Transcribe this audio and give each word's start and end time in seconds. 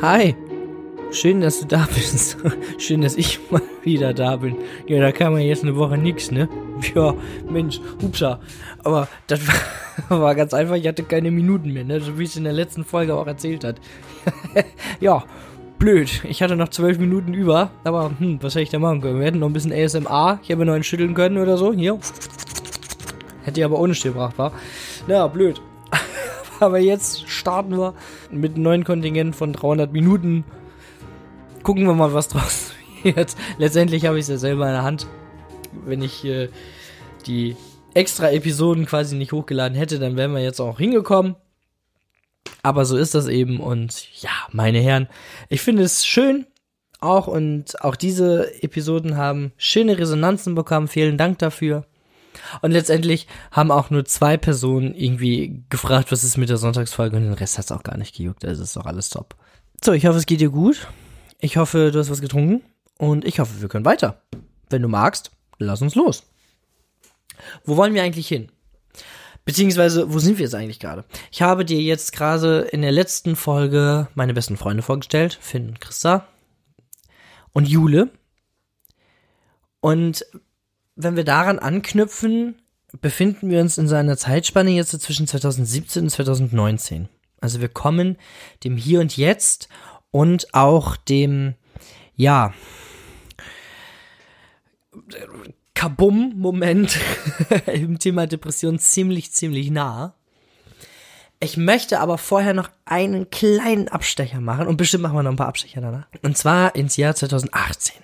Hi. 0.00 0.34
Schön, 1.10 1.42
dass 1.42 1.60
du 1.60 1.66
da 1.66 1.86
bist. 1.94 2.38
Schön, 2.78 3.02
dass 3.02 3.14
ich 3.14 3.38
mal 3.50 3.60
wieder 3.82 4.14
da 4.14 4.36
bin. 4.36 4.56
Ja, 4.86 5.00
da 5.00 5.12
kann 5.12 5.32
man 5.32 5.42
jetzt 5.42 5.62
eine 5.62 5.76
Woche 5.76 5.98
nix, 5.98 6.30
ne? 6.30 6.48
Ja, 6.94 7.14
Mensch, 7.48 7.78
hupsa. 8.00 8.40
Aber 8.82 9.06
das 9.26 9.40
war, 10.08 10.20
war 10.20 10.34
ganz 10.34 10.54
einfach, 10.54 10.76
ich 10.76 10.88
hatte 10.88 11.02
keine 11.02 11.30
Minuten 11.30 11.72
mehr, 11.72 11.84
ne? 11.84 12.00
So 12.00 12.18
wie 12.18 12.24
es 12.24 12.36
in 12.36 12.44
der 12.44 12.54
letzten 12.54 12.84
Folge 12.84 13.14
auch 13.14 13.26
erzählt 13.26 13.64
hat. 13.64 13.80
ja, 15.00 15.22
blöd. 15.78 16.22
Ich 16.24 16.42
hatte 16.42 16.56
noch 16.56 16.70
zwölf 16.70 16.98
Minuten 16.98 17.34
über, 17.34 17.70
aber 17.84 18.12
hm, 18.18 18.42
was 18.42 18.54
hätte 18.54 18.62
ich 18.62 18.70
da 18.70 18.78
machen 18.78 19.02
können? 19.02 19.18
Wir 19.18 19.26
hätten 19.26 19.40
noch 19.40 19.50
ein 19.50 19.52
bisschen 19.52 19.72
ASMR. 19.72 20.40
Ich 20.42 20.48
hätte 20.48 20.64
noch 20.64 20.72
einen 20.72 20.84
schütteln 20.84 21.14
können 21.14 21.36
oder 21.36 21.58
so. 21.58 21.72
Hier. 21.72 21.98
Hätte 23.44 23.60
ich 23.60 23.64
aber 23.64 23.78
ohne 23.78 23.94
Still 23.94 24.12
gebracht, 24.12 24.38
war. 24.38 24.52
Na, 25.06 25.26
blöd. 25.28 25.60
Aber 26.62 26.78
jetzt 26.78 27.28
starten 27.28 27.76
wir 27.76 27.94
mit 28.30 28.54
einem 28.54 28.62
neuen 28.62 28.84
Kontingent 28.84 29.36
von 29.36 29.52
300 29.52 29.92
Minuten. 29.92 30.44
Gucken 31.62 31.86
wir 31.86 31.94
mal, 31.94 32.14
was 32.14 32.28
draus 32.28 32.72
wird. 33.02 33.34
Letztendlich 33.58 34.06
habe 34.06 34.18
ich 34.18 34.22
es 34.22 34.28
ja 34.28 34.36
selber 34.38 34.66
in 34.66 34.72
der 34.72 34.82
Hand. 34.82 35.06
Wenn 35.84 36.02
ich 36.02 36.24
äh, 36.24 36.48
die 37.26 37.56
extra 37.94 38.30
Episoden 38.30 38.86
quasi 38.86 39.16
nicht 39.16 39.32
hochgeladen 39.32 39.76
hätte, 39.76 39.98
dann 39.98 40.16
wären 40.16 40.32
wir 40.32 40.42
jetzt 40.42 40.60
auch 40.60 40.78
hingekommen. 40.78 41.36
Aber 42.62 42.84
so 42.84 42.96
ist 42.96 43.14
das 43.14 43.28
eben 43.28 43.60
und 43.60 44.08
ja, 44.20 44.30
meine 44.52 44.78
Herren, 44.80 45.08
ich 45.48 45.60
finde 45.60 45.82
es 45.82 46.06
schön 46.06 46.46
auch 47.00 47.26
und 47.26 47.82
auch 47.82 47.96
diese 47.96 48.62
Episoden 48.62 49.16
haben 49.16 49.52
schöne 49.56 49.98
Resonanzen 49.98 50.54
bekommen. 50.54 50.88
Vielen 50.88 51.18
Dank 51.18 51.38
dafür. 51.38 51.84
Und 52.60 52.70
letztendlich 52.72 53.26
haben 53.50 53.70
auch 53.70 53.90
nur 53.90 54.04
zwei 54.04 54.36
Personen 54.36 54.94
irgendwie 54.94 55.62
gefragt, 55.70 56.12
was 56.12 56.24
ist 56.24 56.36
mit 56.36 56.48
der 56.48 56.56
Sonntagsfolge 56.56 57.16
und 57.16 57.22
den 57.22 57.32
Rest 57.32 57.58
hat 57.58 57.66
es 57.66 57.72
auch 57.72 57.82
gar 57.82 57.96
nicht 57.96 58.16
gejuckt. 58.16 58.44
Also 58.44 58.62
ist 58.62 58.76
doch 58.76 58.86
alles 58.86 59.10
top. 59.10 59.36
So, 59.84 59.92
ich 59.92 60.06
hoffe, 60.06 60.18
es 60.18 60.26
geht 60.26 60.40
dir 60.40 60.50
gut. 60.50 60.88
Ich 61.40 61.56
hoffe, 61.56 61.90
du 61.92 61.98
hast 61.98 62.10
was 62.10 62.20
getrunken 62.20 62.62
und 62.98 63.24
ich 63.24 63.40
hoffe, 63.40 63.60
wir 63.60 63.68
können 63.68 63.84
weiter. 63.84 64.22
Wenn 64.70 64.82
du 64.82 64.88
magst, 64.88 65.30
lass 65.58 65.82
uns 65.82 65.94
los. 65.94 66.24
Wo 67.64 67.76
wollen 67.76 67.94
wir 67.94 68.02
eigentlich 68.02 68.28
hin? 68.28 68.50
Beziehungsweise, 69.44 70.12
wo 70.12 70.20
sind 70.20 70.38
wir 70.38 70.44
jetzt 70.44 70.54
eigentlich 70.54 70.78
gerade? 70.78 71.04
Ich 71.32 71.42
habe 71.42 71.64
dir 71.64 71.80
jetzt 71.80 72.12
gerade 72.12 72.60
in 72.60 72.82
der 72.82 72.92
letzten 72.92 73.34
Folge 73.34 74.06
meine 74.14 74.34
besten 74.34 74.56
Freunde 74.56 74.84
vorgestellt, 74.84 75.36
Finn, 75.40 75.80
Christa 75.80 76.28
und 77.52 77.68
Jule. 77.68 78.10
Und 79.80 80.24
wenn 80.96 81.16
wir 81.16 81.24
daran 81.24 81.58
anknüpfen, 81.58 82.56
befinden 83.00 83.50
wir 83.50 83.60
uns 83.60 83.78
in 83.78 83.88
so 83.88 83.94
einer 83.94 84.16
Zeitspanne 84.16 84.70
jetzt 84.70 84.98
zwischen 85.00 85.26
2017 85.26 86.04
und 86.04 86.10
2019. 86.10 87.08
Also 87.40 87.60
wir 87.60 87.68
kommen 87.68 88.16
dem 88.64 88.76
Hier 88.76 89.00
und 89.00 89.16
Jetzt 89.16 89.68
und 90.10 90.54
auch 90.54 90.96
dem, 90.96 91.54
ja, 92.14 92.52
Kabum-Moment 95.74 96.98
im 97.66 97.98
Thema 97.98 98.26
Depression 98.26 98.78
ziemlich, 98.78 99.32
ziemlich 99.32 99.70
nah. 99.70 100.14
Ich 101.40 101.56
möchte 101.56 101.98
aber 101.98 102.18
vorher 102.18 102.54
noch 102.54 102.70
einen 102.84 103.30
kleinen 103.30 103.88
Abstecher 103.88 104.40
machen 104.40 104.68
und 104.68 104.76
bestimmt 104.76 105.02
machen 105.02 105.16
wir 105.16 105.24
noch 105.24 105.32
ein 105.32 105.36
paar 105.36 105.48
Abstecher 105.48 105.80
danach. 105.80 106.06
Und 106.22 106.38
zwar 106.38 106.76
ins 106.76 106.96
Jahr 106.96 107.16
2018. 107.16 107.96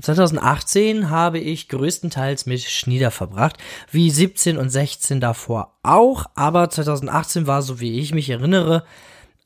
2018 0.00 1.10
habe 1.10 1.38
ich 1.38 1.68
größtenteils 1.68 2.46
mit 2.46 2.62
Schnieder 2.62 3.10
verbracht, 3.10 3.58
wie 3.90 4.10
17 4.10 4.56
und 4.56 4.70
16 4.70 5.20
davor 5.20 5.78
auch, 5.82 6.26
aber 6.34 6.68
2018 6.68 7.46
war, 7.46 7.62
so 7.62 7.80
wie 7.80 7.98
ich 7.98 8.12
mich 8.12 8.30
erinnere, 8.30 8.84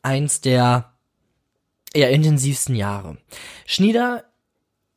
eins 0.02 0.40
der 0.40 0.92
eher 1.92 2.10
intensivsten 2.10 2.74
Jahre. 2.74 3.18
Schnieder 3.66 4.24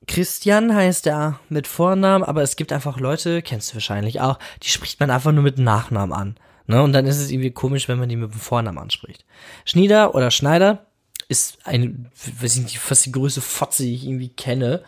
Christian 0.08 0.74
heißt 0.74 1.08
er 1.08 1.40
mit 1.50 1.68
Vornamen, 1.68 2.24
aber 2.24 2.42
es 2.42 2.56
gibt 2.56 2.74
einfach 2.74 3.00
Leute, 3.00 3.42
kennst 3.42 3.72
du 3.72 3.76
wahrscheinlich 3.76 4.20
auch, 4.20 4.40
die 4.64 4.70
spricht 4.70 5.00
man 5.00 5.12
einfach 5.12 5.32
nur 5.32 5.44
mit 5.44 5.60
Nachnamen 5.60 6.14
an. 6.14 6.36
Ne? 6.68 6.82
Und 6.82 6.94
dann 6.94 7.06
ist 7.06 7.20
es 7.20 7.30
irgendwie 7.30 7.52
komisch, 7.52 7.88
wenn 7.88 8.00
man 8.00 8.10
die 8.10 8.16
mit 8.16 8.32
dem 8.32 8.40
Vornamen 8.40 8.78
anspricht. 8.78 9.26
Schnieder 9.66 10.16
oder 10.16 10.32
Schneider 10.32 10.88
ist 11.28 11.60
eine, 11.66 12.10
weiß 12.40 12.58
ich 12.58 12.64
nicht, 12.64 12.80
fast 12.80 13.06
die 13.06 13.12
größte 13.12 13.42
Fotze, 13.42 13.84
die 13.84 13.96
ich 13.96 14.06
irgendwie 14.06 14.30
kenne. 14.30 14.84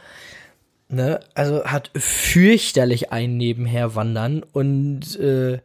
Ne? 0.94 1.20
Also 1.34 1.66
hat 1.66 1.90
fürchterlich 1.96 3.12
ein 3.12 3.36
nebenher 3.36 3.96
wandern 3.96 4.44
und 4.44 5.20
äh, 5.20 5.60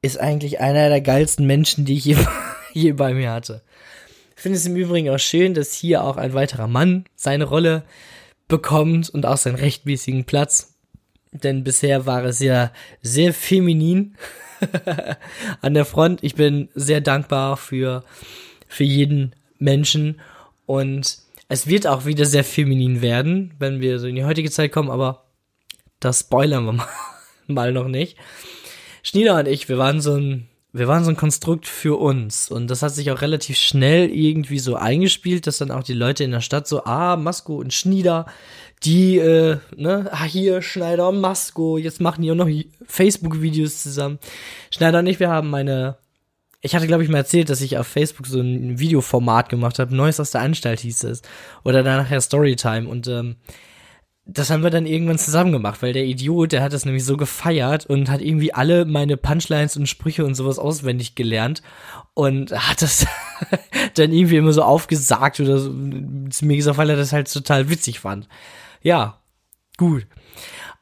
ist 0.00 0.18
eigentlich 0.18 0.60
einer 0.60 0.88
der 0.88 1.02
geilsten 1.02 1.46
Menschen, 1.46 1.84
die 1.84 1.98
ich 1.98 2.06
je, 2.06 2.16
je 2.72 2.92
bei 2.92 3.12
mir 3.12 3.32
hatte. 3.32 3.62
Ich 4.34 4.40
finde 4.40 4.56
es 4.56 4.64
im 4.64 4.76
Übrigen 4.76 5.10
auch 5.10 5.18
schön, 5.18 5.52
dass 5.52 5.74
hier 5.74 6.02
auch 6.02 6.16
ein 6.16 6.32
weiterer 6.32 6.68
Mann 6.68 7.04
seine 7.16 7.44
Rolle 7.44 7.82
bekommt 8.48 9.10
und 9.10 9.26
auch 9.26 9.36
seinen 9.36 9.56
rechtmäßigen 9.56 10.24
Platz. 10.24 10.74
Denn 11.32 11.62
bisher 11.62 12.06
war 12.06 12.24
es 12.24 12.40
ja 12.40 12.72
sehr 13.02 13.34
feminin 13.34 14.16
an 15.60 15.74
der 15.74 15.84
Front. 15.84 16.24
Ich 16.24 16.34
bin 16.34 16.70
sehr 16.74 17.02
dankbar 17.02 17.58
für, 17.58 18.04
für 18.68 18.84
jeden 18.84 19.34
Menschen 19.58 20.18
und 20.64 21.25
es 21.48 21.66
wird 21.66 21.86
auch 21.86 22.06
wieder 22.06 22.24
sehr 22.24 22.44
feminin 22.44 23.02
werden, 23.02 23.54
wenn 23.58 23.80
wir 23.80 23.98
so 23.98 24.06
in 24.06 24.16
die 24.16 24.24
heutige 24.24 24.50
Zeit 24.50 24.72
kommen, 24.72 24.90
aber 24.90 25.26
das 26.00 26.20
spoilern 26.20 26.64
wir 26.64 26.72
mal, 26.72 26.88
mal 27.46 27.72
noch 27.72 27.88
nicht. 27.88 28.16
Schnieder 29.02 29.38
und 29.38 29.46
ich, 29.46 29.68
wir 29.68 29.78
waren 29.78 30.00
so 30.00 30.14
ein, 30.14 30.48
wir 30.72 30.88
waren 30.88 31.04
so 31.04 31.10
ein 31.10 31.16
Konstrukt 31.16 31.66
für 31.66 31.98
uns 31.98 32.50
und 32.50 32.68
das 32.68 32.82
hat 32.82 32.92
sich 32.92 33.10
auch 33.10 33.22
relativ 33.22 33.56
schnell 33.56 34.10
irgendwie 34.10 34.58
so 34.58 34.74
eingespielt, 34.74 35.46
dass 35.46 35.58
dann 35.58 35.70
auch 35.70 35.84
die 35.84 35.94
Leute 35.94 36.24
in 36.24 36.32
der 36.32 36.40
Stadt 36.40 36.66
so, 36.66 36.84
ah, 36.84 37.16
Masko 37.16 37.56
und 37.56 37.72
Schnieder, 37.72 38.26
die, 38.82 39.18
äh, 39.18 39.58
ne, 39.76 40.08
ah, 40.10 40.24
hier, 40.24 40.60
Schneider 40.62 41.08
und 41.08 41.20
Masko, 41.20 41.78
jetzt 41.78 42.00
machen 42.00 42.22
die 42.22 42.30
auch 42.30 42.34
noch 42.34 42.50
Facebook-Videos 42.86 43.82
zusammen. 43.82 44.18
Schneider 44.70 44.98
und 44.98 45.06
ich, 45.06 45.20
wir 45.20 45.30
haben 45.30 45.50
meine 45.50 45.96
ich 46.60 46.74
hatte, 46.74 46.86
glaube 46.86 47.02
ich, 47.02 47.08
mal 47.08 47.18
erzählt, 47.18 47.50
dass 47.50 47.60
ich 47.60 47.78
auf 47.78 47.86
Facebook 47.86 48.26
so 48.26 48.40
ein 48.40 48.78
Videoformat 48.78 49.48
gemacht 49.48 49.78
habe. 49.78 49.94
Neues 49.94 50.20
aus 50.20 50.30
der 50.30 50.40
Anstalt 50.40 50.80
hieß 50.80 51.04
es. 51.04 51.22
Oder 51.64 51.82
dann 51.82 51.98
nachher 51.98 52.20
Storytime. 52.20 52.88
Und 52.88 53.06
ähm, 53.08 53.36
das 54.26 54.50
haben 54.50 54.64
wir 54.64 54.70
dann 54.70 54.86
irgendwann 54.86 55.18
zusammen 55.18 55.52
gemacht, 55.52 55.82
weil 55.82 55.92
der 55.92 56.04
Idiot, 56.04 56.50
der 56.50 56.62
hat 56.62 56.72
das 56.72 56.84
nämlich 56.84 57.04
so 57.04 57.16
gefeiert 57.16 57.86
und 57.86 58.10
hat 58.10 58.20
irgendwie 58.20 58.52
alle 58.52 58.84
meine 58.84 59.16
Punchlines 59.16 59.76
und 59.76 59.86
Sprüche 59.86 60.24
und 60.24 60.34
sowas 60.34 60.58
auswendig 60.58 61.14
gelernt 61.14 61.62
und 62.12 62.50
hat 62.50 62.82
das 62.82 63.06
dann 63.94 64.12
irgendwie 64.12 64.36
immer 64.36 64.52
so 64.52 64.62
aufgesagt 64.62 65.38
oder 65.38 65.58
so, 65.58 65.70
zu 65.70 66.44
mir 66.44 66.56
gesagt, 66.56 66.76
weil 66.76 66.90
er 66.90 66.96
das 66.96 67.12
halt 67.12 67.32
total 67.32 67.70
witzig 67.70 68.00
fand. 68.00 68.28
Ja, 68.82 69.20
gut. 69.76 70.08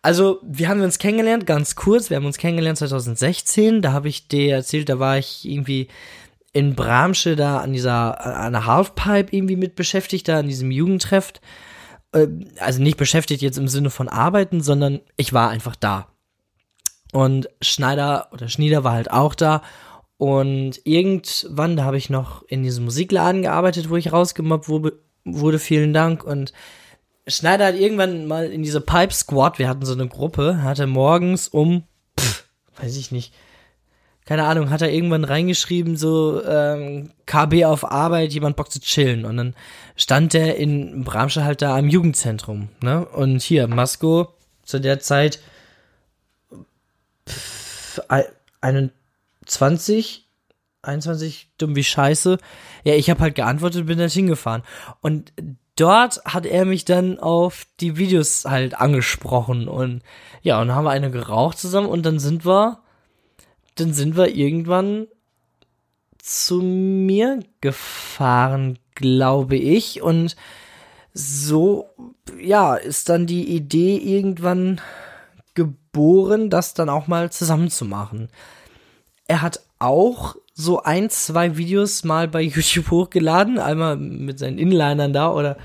Also, 0.04 0.38
wir 0.42 0.68
haben 0.68 0.82
uns 0.82 0.98
kennengelernt, 0.98 1.46
ganz 1.46 1.76
kurz. 1.76 2.10
Wir 2.10 2.18
haben 2.18 2.26
uns 2.26 2.36
kennengelernt 2.36 2.76
2016. 2.76 3.80
Da 3.80 3.92
habe 3.92 4.10
ich 4.10 4.28
dir 4.28 4.54
erzählt, 4.54 4.90
da 4.90 4.98
war 4.98 5.16
ich 5.16 5.48
irgendwie 5.48 5.88
in 6.52 6.74
Bramsche 6.74 7.36
da 7.36 7.60
an 7.60 7.72
dieser, 7.72 8.22
an 8.22 8.52
der 8.52 8.66
Halfpipe 8.66 9.34
irgendwie 9.34 9.56
mit 9.56 9.76
beschäftigt, 9.76 10.28
da 10.28 10.40
an 10.40 10.46
diesem 10.46 10.70
Jugendtreff. 10.70 11.32
Äh, 12.12 12.26
also 12.58 12.82
nicht 12.82 12.98
beschäftigt 12.98 13.40
jetzt 13.40 13.56
im 13.56 13.66
Sinne 13.66 13.88
von 13.88 14.10
arbeiten, 14.10 14.60
sondern 14.60 15.00
ich 15.16 15.32
war 15.32 15.48
einfach 15.48 15.74
da. 15.74 16.08
Und 17.14 17.48
Schneider 17.62 18.28
oder 18.30 18.50
Schnieder 18.50 18.84
war 18.84 18.92
halt 18.92 19.10
auch 19.10 19.34
da. 19.34 19.62
Und 20.18 20.82
irgendwann, 20.84 21.78
da 21.78 21.84
habe 21.84 21.96
ich 21.96 22.10
noch 22.10 22.42
in 22.42 22.62
diesem 22.62 22.84
Musikladen 22.84 23.40
gearbeitet, 23.40 23.88
wo 23.88 23.96
ich 23.96 24.12
rausgemobbt 24.12 24.68
wurde 24.68 25.58
vielen 25.58 25.94
Dank. 25.94 26.24
Und 26.24 26.52
Schneider 27.26 27.66
hat 27.66 27.74
irgendwann 27.74 28.26
mal 28.26 28.50
in 28.50 28.62
diese 28.62 28.80
Pipe 28.80 29.12
Squad, 29.12 29.58
wir 29.58 29.68
hatten 29.68 29.86
so 29.86 29.94
eine 29.94 30.08
Gruppe, 30.08 30.62
hatte 30.62 30.86
morgens 30.86 31.48
um, 31.48 31.84
pff, 32.18 32.44
weiß 32.76 32.96
ich 32.96 33.12
nicht, 33.12 33.32
keine 34.24 34.44
Ahnung, 34.44 34.70
hat 34.70 34.80
er 34.80 34.90
irgendwann 34.90 35.24
reingeschrieben, 35.24 35.96
so 35.96 36.42
ähm, 36.44 37.10
KB 37.26 37.66
auf 37.66 37.90
Arbeit, 37.90 38.32
jemand 38.32 38.56
Bock 38.56 38.70
zu 38.70 38.80
chillen. 38.80 39.26
Und 39.26 39.36
dann 39.36 39.54
stand 39.96 40.32
der 40.32 40.56
in 40.56 41.04
Bramsche 41.04 41.44
halt 41.44 41.60
da 41.60 41.76
am 41.76 41.90
Jugendzentrum. 41.90 42.70
Ne? 42.82 43.04
Und 43.04 43.42
hier, 43.42 43.66
Masko, 43.68 44.32
zu 44.62 44.80
der 44.80 45.00
Zeit 45.00 45.40
pff, 47.28 48.00
21, 48.62 50.26
21, 50.80 51.50
dumm 51.58 51.76
wie 51.76 51.84
Scheiße. 51.84 52.38
Ja, 52.84 52.94
ich 52.94 53.10
habe 53.10 53.20
halt 53.20 53.34
geantwortet, 53.34 53.86
bin 53.86 53.98
da 53.98 54.06
hingefahren. 54.06 54.62
Und 55.02 55.34
dort 55.76 56.24
hat 56.24 56.46
er 56.46 56.64
mich 56.64 56.84
dann 56.84 57.18
auf 57.18 57.66
die 57.80 57.96
Videos 57.96 58.44
halt 58.44 58.80
angesprochen 58.80 59.68
und 59.68 60.02
ja, 60.42 60.60
und 60.60 60.68
dann 60.68 60.76
haben 60.76 60.84
wir 60.84 60.90
eine 60.90 61.10
geraucht 61.10 61.58
zusammen 61.58 61.88
und 61.88 62.04
dann 62.04 62.18
sind 62.18 62.44
wir, 62.44 62.78
dann 63.76 63.92
sind 63.92 64.16
wir 64.16 64.34
irgendwann 64.34 65.06
zu 66.18 66.60
mir 66.62 67.40
gefahren, 67.60 68.78
glaube 68.94 69.56
ich 69.56 70.02
und 70.02 70.36
so, 71.12 71.90
ja, 72.40 72.74
ist 72.74 73.08
dann 73.08 73.26
die 73.26 73.48
Idee 73.48 73.96
irgendwann 73.96 74.80
geboren, 75.54 76.50
das 76.50 76.74
dann 76.74 76.88
auch 76.88 77.06
mal 77.06 77.30
zusammen 77.30 77.70
zu 77.70 77.84
machen. 77.84 78.28
er 79.26 79.42
hat 79.42 79.60
auch 79.78 80.36
so 80.54 80.82
ein, 80.82 81.10
zwei 81.10 81.56
Videos 81.56 82.04
mal 82.04 82.28
bei 82.28 82.40
YouTube 82.42 82.90
hochgeladen, 82.90 83.58
einmal 83.58 83.96
mit 83.96 84.38
seinen 84.38 84.58
Inlinern 84.58 85.12
da 85.12 85.32
oder 85.32 85.56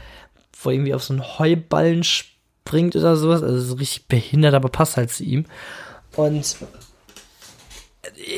wo 0.62 0.70
er 0.70 0.74
irgendwie 0.74 0.94
auf 0.94 1.04
so 1.04 1.14
einen 1.14 1.40
Heuballen 1.40 2.04
springt 2.04 2.96
oder 2.96 3.16
sowas. 3.16 3.44
Also 3.44 3.60
so 3.62 3.76
richtig 3.76 4.08
behindert, 4.08 4.54
aber 4.54 4.70
passt 4.70 4.98
halt 4.98 5.12
zu 5.12 5.24
ihm. 5.24 5.46
Und 6.16 6.58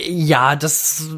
ja, 0.07 0.55
das 0.55 1.09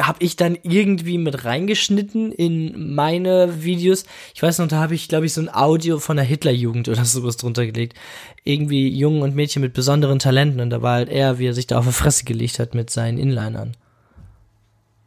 habe 0.00 0.18
ich 0.20 0.36
dann 0.36 0.56
irgendwie 0.62 1.18
mit 1.18 1.44
reingeschnitten 1.44 2.32
in 2.32 2.94
meine 2.94 3.62
Videos. 3.62 4.04
Ich 4.34 4.42
weiß 4.42 4.58
noch, 4.58 4.68
da 4.68 4.80
habe 4.80 4.94
ich, 4.94 5.08
glaube 5.08 5.26
ich, 5.26 5.32
so 5.32 5.40
ein 5.40 5.52
Audio 5.52 5.98
von 5.98 6.16
der 6.16 6.24
Hitlerjugend 6.24 6.88
oder 6.88 7.04
sowas 7.04 7.36
drunter 7.36 7.66
gelegt. 7.66 7.96
Irgendwie 8.44 8.88
Jungen 8.88 9.22
und 9.22 9.34
Mädchen 9.34 9.62
mit 9.62 9.74
besonderen 9.74 10.18
Talenten 10.18 10.60
und 10.60 10.70
da 10.70 10.82
war 10.82 10.94
halt 10.94 11.08
er, 11.08 11.38
wie 11.38 11.46
er 11.46 11.54
sich 11.54 11.66
da 11.66 11.78
auf 11.78 11.86
die 11.86 11.92
Fresse 11.92 12.24
gelegt 12.24 12.58
hat 12.58 12.74
mit 12.74 12.90
seinen 12.90 13.18
Inlinern. 13.18 13.76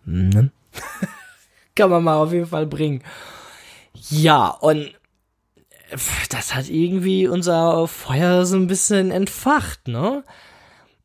Ne? 0.06 0.52
Kann 1.76 1.90
man 1.90 2.04
mal 2.04 2.18
auf 2.18 2.34
jeden 2.34 2.48
Fall 2.48 2.66
bringen. 2.66 3.04
Ja, 4.10 4.48
und 4.48 4.92
das 6.30 6.56
hat 6.56 6.70
irgendwie 6.70 7.28
unser 7.28 7.88
Feuer 7.88 8.46
so 8.46 8.56
ein 8.56 8.68
bisschen 8.68 9.12
entfacht, 9.12 9.88
ne? 9.88 10.24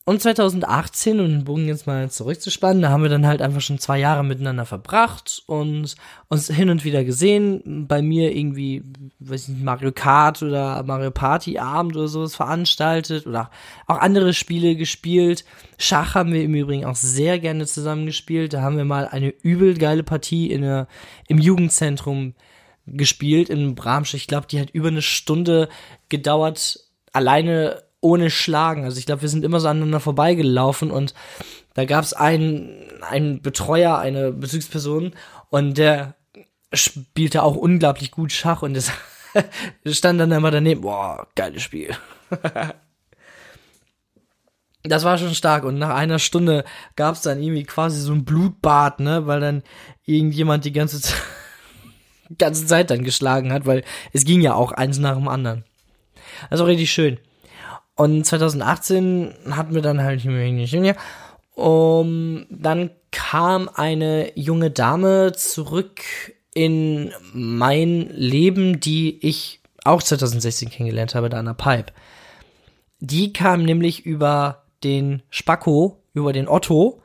Und 0.09 0.23
2018, 0.23 1.19
um 1.19 1.27
den 1.27 1.43
Bogen 1.43 1.67
jetzt 1.67 1.89
mal 1.89 2.09
zurückzuspannen, 2.09 2.81
da 2.81 2.91
haben 2.91 3.03
wir 3.03 3.11
dann 3.11 3.27
halt 3.27 3.43
einfach 3.43 3.61
schon 3.61 3.81
zwei 3.81 3.99
Jahre 3.99 4.23
miteinander 4.23 4.65
verbracht 4.65 5.43
und 5.47 5.97
uns 6.29 6.47
hin 6.47 6.71
und 6.71 6.85
wieder 6.85 7.03
gesehen. 7.03 7.89
Bei 7.89 8.03
mir 8.03 8.33
irgendwie, 8.33 8.85
weiß 9.19 9.49
nicht, 9.49 9.65
Mario 9.65 9.91
Kart 9.91 10.45
oder 10.45 10.81
Mario 10.85 11.11
Party 11.11 11.59
Abend 11.59 11.97
oder 11.97 12.07
sowas 12.07 12.37
veranstaltet 12.37 13.27
oder 13.27 13.51
auch 13.89 13.99
andere 13.99 14.33
Spiele 14.33 14.77
gespielt. 14.77 15.45
Schach 15.77 16.15
haben 16.15 16.33
wir 16.33 16.45
im 16.45 16.55
Übrigen 16.55 16.85
auch 16.85 16.95
sehr 16.95 17.41
gerne 17.41 17.67
zusammen 17.67 18.07
gespielt. 18.07 18.53
Da 18.53 18.63
haben 18.63 18.77
wir 18.77 18.85
mal 18.85 19.09
eine 19.09 19.31
übel 19.43 19.77
geile 19.77 20.05
Partie 20.05 20.53
in 20.53 20.63
der, 20.63 20.87
im 21.27 21.39
Jugendzentrum 21.39 22.35
gespielt 22.87 23.49
in 23.49 23.75
Bramsch. 23.75 24.15
Ich 24.15 24.29
glaube, 24.29 24.47
die 24.47 24.61
hat 24.61 24.71
über 24.71 24.87
eine 24.87 25.03
Stunde 25.03 25.69
gedauert, 26.09 26.79
alleine 27.13 27.83
ohne 28.07 28.31
Schlagen. 28.31 28.85
Also 28.85 28.99
ich 28.99 29.07
glaube, 29.07 29.23
wir 29.23 29.29
sind 29.29 29.45
immer 29.45 29.59
so 29.59 29.67
aneinander 29.69 30.01
vorbeigelaufen 30.01 30.91
und 30.93 31.13
da 31.75 31.85
gab 31.85 32.05
es 32.05 32.15
einen, 32.15 32.85
einen 33.03 33.43
Betreuer, 33.43 33.99
eine 33.99 34.33
Bezugsperson 34.33 35.13
und 35.51 35.77
der 35.77 36.15
spielte 36.73 37.43
auch 37.43 37.57
unglaublich 37.57 38.13
gut 38.13 38.31
Schach 38.33 38.63
und 38.63 38.75
das 38.75 38.93
stand 39.87 40.21
dann 40.21 40.31
immer 40.31 40.53
daneben, 40.53 40.83
boah, 40.83 41.27
geiles 41.35 41.63
Spiel. 41.63 41.97
das 44.85 45.05
war 45.05 45.19
schon 45.19 45.35
stark 45.35 45.65
und 45.65 45.79
nach 45.79 45.91
einer 45.91 46.21
Stunde 46.21 46.65
gab 46.95 47.17
es 47.17 47.23
dann 47.23 47.43
irgendwie 47.43 47.65
quasi 47.65 48.01
so 48.01 48.13
ein 48.13 48.25
Blutbad, 48.25 49.01
ne, 49.01 49.27
weil 49.27 49.41
dann 49.41 49.63
irgendjemand 50.05 50.65
die 50.65 50.73
ganze 50.73 51.13
ganze 52.39 52.67
Zeit 52.67 52.91
dann 52.91 53.03
geschlagen 53.03 53.53
hat, 53.53 53.67
weil 53.67 53.83
es 54.13 54.25
ging 54.25 54.41
ja 54.41 54.55
auch 54.55 54.71
eins 54.71 54.99
nach 54.99 55.17
dem 55.17 55.29
anderen. 55.29 55.65
War 56.51 56.67
richtig 56.67 56.91
schön. 56.91 57.19
Und 57.97 58.25
2018 58.27 59.35
hatten 59.51 59.75
wir 59.75 59.83
dann 59.83 60.03
halt 60.03 60.23
um, 61.55 62.47
dann 62.51 62.91
kam 63.11 63.71
eine 63.75 64.31
junge 64.39 64.71
Dame 64.71 65.33
zurück 65.33 66.03
in 66.53 67.13
mein 67.33 68.11
Leben, 68.11 68.79
die 68.81 69.19
ich 69.27 69.61
auch 69.85 70.03
2016 70.03 70.69
kennengelernt 70.69 71.15
habe, 71.15 71.31
da 71.31 71.39
an 71.39 71.47
der 71.47 71.55
Pipe. 71.55 71.93
Die 73.01 73.33
kam 73.33 73.63
nämlich 73.63 74.05
über 74.05 74.65
den 74.85 75.23
Spacko, 75.31 76.03
über 76.13 76.33
den 76.33 76.49
Otto, 76.49 77.03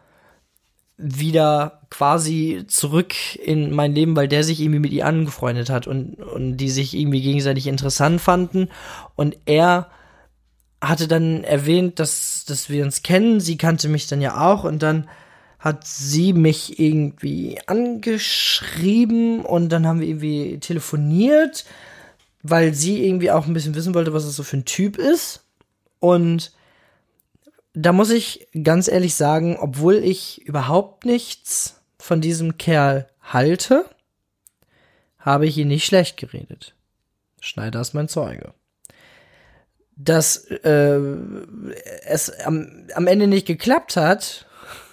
wieder 0.97 1.81
quasi 1.89 2.65
zurück 2.67 3.13
in 3.37 3.73
mein 3.73 3.95
Leben, 3.95 4.15
weil 4.15 4.27
der 4.27 4.43
sich 4.43 4.61
irgendwie 4.61 4.79
mit 4.79 4.91
ihr 4.91 5.05
angefreundet 5.05 5.69
hat 5.69 5.87
und, 5.87 6.15
und 6.15 6.57
die 6.57 6.69
sich 6.69 6.97
irgendwie 6.97 7.21
gegenseitig 7.21 7.67
interessant 7.67 8.21
fanden 8.21 8.69
und 9.15 9.37
er 9.45 9.89
hatte 10.81 11.07
dann 11.07 11.43
erwähnt, 11.43 11.99
dass, 11.99 12.43
dass 12.45 12.69
wir 12.69 12.83
uns 12.83 13.03
kennen. 13.03 13.39
Sie 13.39 13.57
kannte 13.57 13.87
mich 13.87 14.07
dann 14.07 14.19
ja 14.19 14.51
auch 14.51 14.63
und 14.63 14.81
dann 14.81 15.07
hat 15.59 15.85
sie 15.85 16.33
mich 16.33 16.79
irgendwie 16.79 17.59
angeschrieben 17.67 19.45
und 19.45 19.69
dann 19.69 19.85
haben 19.85 19.99
wir 19.99 20.07
irgendwie 20.07 20.57
telefoniert, 20.59 21.65
weil 22.41 22.73
sie 22.73 23.05
irgendwie 23.05 23.29
auch 23.29 23.45
ein 23.45 23.53
bisschen 23.53 23.75
wissen 23.75 23.93
wollte, 23.93 24.13
was 24.13 24.25
es 24.25 24.35
so 24.35 24.41
für 24.41 24.57
ein 24.57 24.65
Typ 24.65 24.97
ist. 24.97 25.43
Und 25.99 26.51
da 27.73 27.93
muss 27.93 28.09
ich 28.09 28.47
ganz 28.63 28.87
ehrlich 28.87 29.13
sagen, 29.13 29.57
obwohl 29.59 29.97
ich 29.97 30.41
überhaupt 30.41 31.05
nichts 31.05 31.79
von 31.99 32.21
diesem 32.21 32.57
Kerl 32.57 33.07
halte, 33.21 33.85
habe 35.19 35.45
ich 35.45 35.59
ihn 35.59 35.67
nicht 35.67 35.85
schlecht 35.85 36.17
geredet. 36.17 36.73
Schneider 37.39 37.81
ist 37.81 37.93
mein 37.93 38.07
Zeuge 38.07 38.55
dass 39.95 40.45
äh, 40.45 40.99
es 42.05 42.29
am, 42.45 42.87
am 42.95 43.07
Ende 43.07 43.27
nicht 43.27 43.47
geklappt 43.47 43.95
hat 43.97 44.47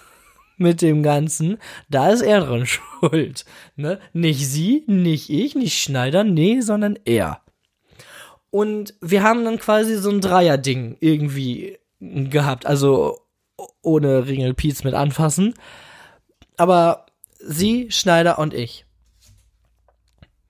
mit 0.57 0.81
dem 0.81 1.03
Ganzen, 1.03 1.57
da 1.89 2.09
ist 2.09 2.21
er 2.21 2.41
dran 2.41 2.65
schuld. 2.67 3.45
Ne? 3.75 3.99
Nicht 4.13 4.47
sie, 4.47 4.83
nicht 4.87 5.29
ich, 5.29 5.55
nicht 5.55 5.81
Schneider, 5.81 6.23
nee, 6.23 6.61
sondern 6.61 6.97
er. 7.05 7.41
Und 8.51 8.95
wir 9.01 9.23
haben 9.23 9.45
dann 9.45 9.59
quasi 9.59 9.95
so 9.97 10.09
ein 10.09 10.21
Dreier-Ding 10.21 10.97
irgendwie 10.99 11.77
gehabt, 11.99 12.65
also 12.65 13.19
ohne 13.81 14.27
Ringelpiez 14.27 14.83
mit 14.83 14.93
anfassen. 14.93 15.53
Aber 16.57 17.05
sie, 17.39 17.91
Schneider 17.91 18.39
und 18.39 18.53
ich. 18.53 18.85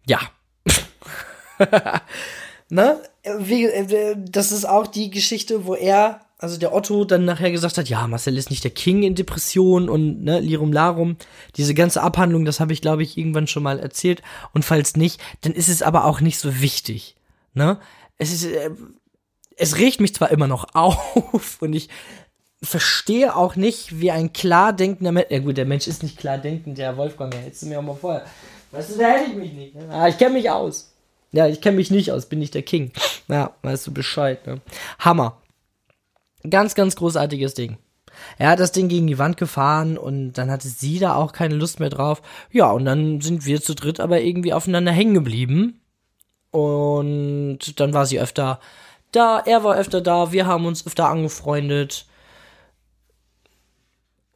Ja. 0.05 0.19
ne? 2.69 3.01
Wie, 3.37 3.65
äh, 3.65 4.15
das 4.17 4.51
ist 4.51 4.65
auch 4.65 4.87
die 4.87 5.09
Geschichte, 5.09 5.65
wo 5.65 5.75
er, 5.75 6.21
also 6.37 6.57
der 6.57 6.73
Otto, 6.73 7.05
dann 7.05 7.25
nachher 7.25 7.51
gesagt 7.51 7.77
hat, 7.77 7.89
ja, 7.89 8.07
Marcel 8.07 8.37
ist 8.37 8.49
nicht 8.49 8.63
der 8.63 8.71
King 8.71 9.03
in 9.03 9.15
Depression 9.15 9.89
und 9.89 10.23
ne, 10.23 10.39
Lirum 10.39 10.73
Larum. 10.73 11.17
Diese 11.57 11.73
ganze 11.73 12.01
Abhandlung, 12.01 12.45
das 12.45 12.59
habe 12.59 12.73
ich, 12.73 12.81
glaube 12.81 13.03
ich, 13.03 13.17
irgendwann 13.17 13.47
schon 13.47 13.63
mal 13.63 13.79
erzählt. 13.79 14.21
Und 14.53 14.63
falls 14.63 14.95
nicht, 14.95 15.19
dann 15.41 15.53
ist 15.53 15.69
es 15.69 15.81
aber 15.81 16.05
auch 16.05 16.21
nicht 16.21 16.39
so 16.39 16.61
wichtig. 16.61 17.15
Ne? 17.53 17.79
Es 18.17 18.31
ist, 18.31 18.45
äh, 18.45 18.71
es 19.57 19.77
regt 19.77 19.99
mich 19.99 20.15
zwar 20.15 20.31
immer 20.31 20.47
noch 20.47 20.67
auf 20.73 21.61
und 21.61 21.73
ich 21.73 21.89
verstehe 22.61 23.35
auch 23.35 23.55
nicht, 23.55 23.99
wie 23.99 24.11
ein 24.11 24.33
klar 24.33 24.73
denkender 24.73 25.11
Mensch, 25.11 25.27
ja 25.29 25.39
gut, 25.39 25.57
der 25.57 25.65
Mensch 25.65 25.87
ist 25.87 26.03
nicht 26.03 26.17
klar 26.17 26.37
denkend, 26.37 26.77
der 26.77 26.97
Wolfgang, 26.97 27.31
der 27.31 27.41
hättest 27.41 27.63
du 27.63 27.67
mir 27.67 27.79
auch 27.79 27.83
mal 27.83 27.95
vorher. 27.95 28.25
Weißt 28.71 28.91
du, 28.91 28.97
da 28.97 29.07
hätte 29.07 29.31
ich 29.31 29.35
mich 29.35 29.53
nicht. 29.53 29.75
Ne? 29.75 29.87
Ah, 29.89 30.07
ich 30.07 30.17
kenne 30.17 30.33
mich 30.33 30.49
aus. 30.49 30.91
Ja, 31.31 31.47
ich 31.47 31.61
kenne 31.61 31.77
mich 31.77 31.91
nicht 31.91 32.11
aus, 32.11 32.25
bin 32.25 32.41
ich 32.41 32.51
der 32.51 32.63
King. 32.63 32.91
Ja, 33.29 33.51
weißt 33.61 33.87
du 33.87 33.93
Bescheid, 33.93 34.45
ne? 34.47 34.61
Hammer. 34.99 35.37
Ganz, 36.49 36.75
ganz 36.75 36.95
großartiges 36.95 37.53
Ding. 37.53 37.77
Er 38.37 38.49
hat 38.49 38.59
das 38.59 38.71
Ding 38.71 38.89
gegen 38.89 39.07
die 39.07 39.19
Wand 39.19 39.37
gefahren 39.37 39.97
und 39.97 40.33
dann 40.33 40.51
hatte 40.51 40.67
sie 40.67 40.99
da 40.99 41.15
auch 41.15 41.31
keine 41.31 41.55
Lust 41.55 41.79
mehr 41.79 41.89
drauf. 41.89 42.21
Ja, 42.51 42.71
und 42.71 42.85
dann 42.85 43.21
sind 43.21 43.45
wir 43.45 43.61
zu 43.61 43.75
dritt 43.75 43.99
aber 43.99 44.21
irgendwie 44.21 44.53
aufeinander 44.53 44.91
hängen 44.91 45.13
geblieben. 45.13 45.81
Und 46.51 47.79
dann 47.79 47.93
war 47.93 48.05
sie 48.05 48.19
öfter 48.19 48.59
da, 49.11 49.39
er 49.39 49.63
war 49.63 49.75
öfter 49.75 50.01
da, 50.01 50.31
wir 50.31 50.45
haben 50.45 50.65
uns 50.65 50.85
öfter 50.85 51.09
angefreundet. 51.09 52.05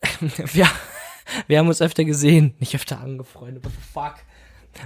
wir, 0.20 0.68
wir 1.48 1.60
haben 1.60 1.68
uns 1.68 1.82
öfter 1.82 2.04
gesehen, 2.04 2.56
nicht 2.60 2.76
öfter 2.76 3.00
angefreundet, 3.00 3.64
what 3.64 3.72
the 3.72 3.92
fuck. 3.94 4.16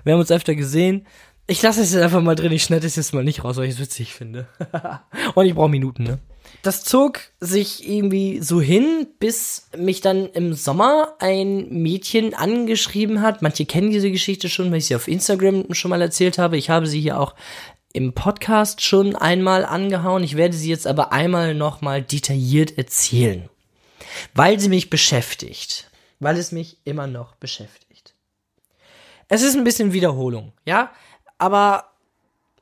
Wir 0.03 0.13
haben 0.13 0.19
uns 0.19 0.31
öfter 0.31 0.55
gesehen, 0.55 1.07
ich 1.47 1.61
lasse 1.61 1.81
es 1.81 1.93
jetzt 1.93 2.03
einfach 2.03 2.21
mal 2.21 2.35
drin, 2.35 2.51
ich 2.51 2.63
schneide 2.63 2.85
es 2.85 2.97
jetzt 2.97 3.13
mal 3.13 3.23
nicht 3.23 3.43
raus, 3.43 3.57
weil 3.57 3.65
ich 3.65 3.75
es 3.75 3.79
witzig 3.79 4.13
finde. 4.13 4.47
Und 5.35 5.45
ich 5.45 5.55
brauche 5.55 5.69
Minuten, 5.69 6.03
ne? 6.03 6.19
Das 6.61 6.83
zog 6.83 7.21
sich 7.39 7.87
irgendwie 7.87 8.41
so 8.41 8.59
hin, 8.61 9.07
bis 9.19 9.69
mich 9.77 10.01
dann 10.01 10.27
im 10.27 10.53
Sommer 10.53 11.15
ein 11.19 11.69
Mädchen 11.69 12.33
angeschrieben 12.33 13.21
hat. 13.21 13.41
Manche 13.41 13.65
kennen 13.65 13.91
diese 13.91 14.11
Geschichte 14.11 14.49
schon, 14.49 14.71
weil 14.71 14.79
ich 14.79 14.87
sie 14.87 14.95
auf 14.95 15.07
Instagram 15.07 15.73
schon 15.73 15.89
mal 15.89 16.01
erzählt 16.01 16.37
habe. 16.37 16.57
Ich 16.57 16.69
habe 16.69 16.87
sie 16.87 16.99
hier 16.99 17.19
auch 17.19 17.35
im 17.93 18.13
Podcast 18.13 18.81
schon 18.81 19.15
einmal 19.15 19.65
angehauen. 19.65 20.23
Ich 20.23 20.35
werde 20.35 20.55
sie 20.55 20.69
jetzt 20.69 20.87
aber 20.87 21.11
einmal 21.11 21.53
nochmal 21.53 22.01
detailliert 22.01 22.77
erzählen. 22.77 23.49
Weil 24.33 24.59
sie 24.59 24.69
mich 24.69 24.89
beschäftigt. 24.89 25.89
Weil 26.19 26.37
es 26.37 26.51
mich 26.51 26.77
immer 26.83 27.07
noch 27.07 27.35
beschäftigt. 27.35 28.13
Es 29.29 29.41
ist 29.41 29.55
ein 29.55 29.63
bisschen 29.63 29.93
Wiederholung, 29.93 30.53
ja? 30.65 30.91
Aber 31.37 31.85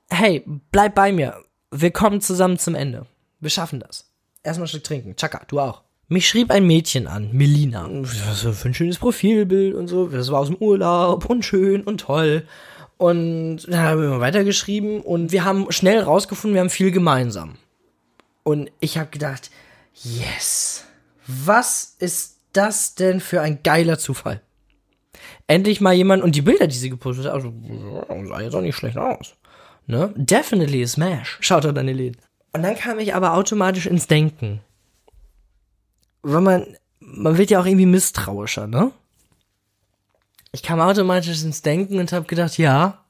hey, 0.10 0.44
bleib 0.72 0.96
bei 0.96 1.12
mir. 1.12 1.44
Wir 1.72 1.92
kommen 1.92 2.22
zusammen 2.22 2.58
zum 2.58 2.76
Ende. 2.76 3.06
Wir 3.40 3.50
schaffen 3.50 3.80
das. 3.80 4.10
Erstmal 4.44 4.66
ein 4.66 4.70
Stück 4.70 4.84
trinken. 4.84 5.16
Chaka, 5.16 5.42
du 5.48 5.60
auch. 5.60 5.82
Mich 6.08 6.28
schrieb 6.28 6.52
ein 6.52 6.68
Mädchen 6.68 7.08
an, 7.08 7.32
Melina. 7.34 7.88
Was 7.90 8.42
für 8.42 8.70
ein 8.70 8.74
schönes 8.76 9.00
Profilbild 9.00 9.74
und 9.74 9.88
so. 9.88 10.08
Das 10.08 10.32
war 10.32 10.40
aus 10.40 10.48
dem 10.48 10.58
Urlaub 10.58 11.26
und 11.26 11.44
schön 11.44 11.82
und 11.82 12.02
toll. 12.02 12.48
Und 12.98 13.66
dann 13.68 13.80
haben 13.80 14.02
wir 14.02 14.20
weitergeschrieben 14.20 15.02
und 15.02 15.32
wir 15.32 15.44
haben 15.44 15.72
schnell 15.72 16.00
rausgefunden, 16.00 16.54
wir 16.54 16.62
haben 16.62 16.70
viel 16.70 16.92
gemeinsam. 16.92 17.56
Und 18.44 18.72
ich 18.80 18.98
habe 18.98 19.10
gedacht, 19.10 19.50
yes, 20.04 20.86
was 21.28 21.96
ist 22.00 22.38
das 22.54 22.96
denn 22.96 23.20
für 23.20 23.42
ein 23.42 23.64
geiler 23.64 23.98
Zufall? 23.98 24.42
Endlich 25.48 25.82
mal 25.82 25.94
jemand, 25.94 26.24
und 26.24 26.36
die 26.36 26.42
Bilder, 26.42 26.68
die 26.68 26.78
sie 26.78 26.90
gepostet 26.90 27.26
hat, 27.26 27.34
also, 27.34 27.54
sah 28.28 28.42
jetzt 28.42 28.56
auch 28.56 28.62
nicht 28.62 28.76
schlecht 28.76 28.98
aus. 28.98 29.36
Ne? 29.88 30.14
Definitely 30.16 30.84
a 30.84 30.88
smash. 30.88 31.38
Schaut 31.42 31.66
an 31.66 31.76
Läden. 31.86 32.18
Und 32.54 32.64
dann 32.64 32.76
kam 32.76 33.00
ich 33.00 33.14
aber 33.14 33.34
automatisch 33.34 33.86
ins 33.86 34.08
Denken. 34.08 34.62
Weil 36.24 36.42
man, 36.42 36.78
man 37.00 37.38
wird 37.38 37.52
ja 37.52 37.60
auch 37.60 37.66
irgendwie 37.66 37.86
misstrauischer, 37.86 38.68
ne? 38.68 38.92
Ich 40.52 40.64
kam 40.64 40.80
automatisch 40.80 41.44
ins 41.44 41.62
Denken 41.62 42.00
und 42.00 42.14
habe 42.14 42.26
gedacht, 42.26 42.58
ja, 42.58 43.06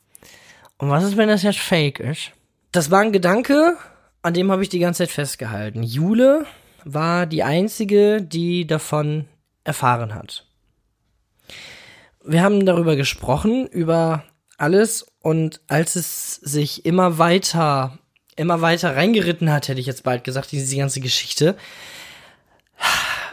und 0.78 0.90
was 0.90 1.04
ist, 1.04 1.16
wenn 1.16 1.30
das 1.30 1.44
jetzt 1.44 1.60
fake 1.60 2.00
ist? 2.00 2.32
Das 2.72 2.92
war 2.92 3.00
ein 3.00 3.14
Gedanke, 3.14 3.78
an 4.22 4.34
dem 4.34 4.52
habe 4.52 4.64
ich 4.64 4.70
die 4.70 4.80
ganze 4.80 5.04
Zeit 5.04 5.12
festgehalten. 5.12 5.84
Jule 5.84 6.46
war 6.84 7.26
die 7.26 7.44
einzige, 7.44 8.22
die 8.22 8.68
davon 8.68 9.26
erfahren 9.64 10.14
hat. 10.14 10.46
Wir 12.27 12.41
haben 12.41 12.65
darüber 12.65 12.96
gesprochen, 12.96 13.67
über 13.67 14.24
alles, 14.58 15.05
und 15.22 15.62
als 15.67 15.96
es 15.96 16.36
sich 16.36 16.86
immer 16.86 17.17
weiter, 17.20 18.00
immer 18.36 18.62
weiter 18.62 18.96
reingeritten 18.96 19.51
hat, 19.51 19.67
hätte 19.67 19.79
ich 19.79 19.86
jetzt 19.86 20.03
bald 20.03 20.24
gesagt, 20.24 20.51
diese 20.51 20.75
ganze 20.75 21.01
Geschichte, 21.01 21.55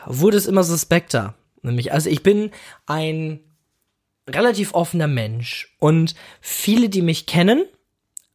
wurde 0.05 0.37
es 0.37 0.47
immer 0.47 0.63
suspekter. 0.63 1.35
Nämlich, 1.63 1.93
also 1.93 2.11
ich 2.11 2.23
bin 2.23 2.51
ein 2.87 3.41
relativ 4.29 4.75
offener 4.75 5.07
Mensch 5.07 5.75
und 5.79 6.15
viele, 6.41 6.89
die 6.89 7.03
mich 7.03 7.27
kennen, 7.27 7.65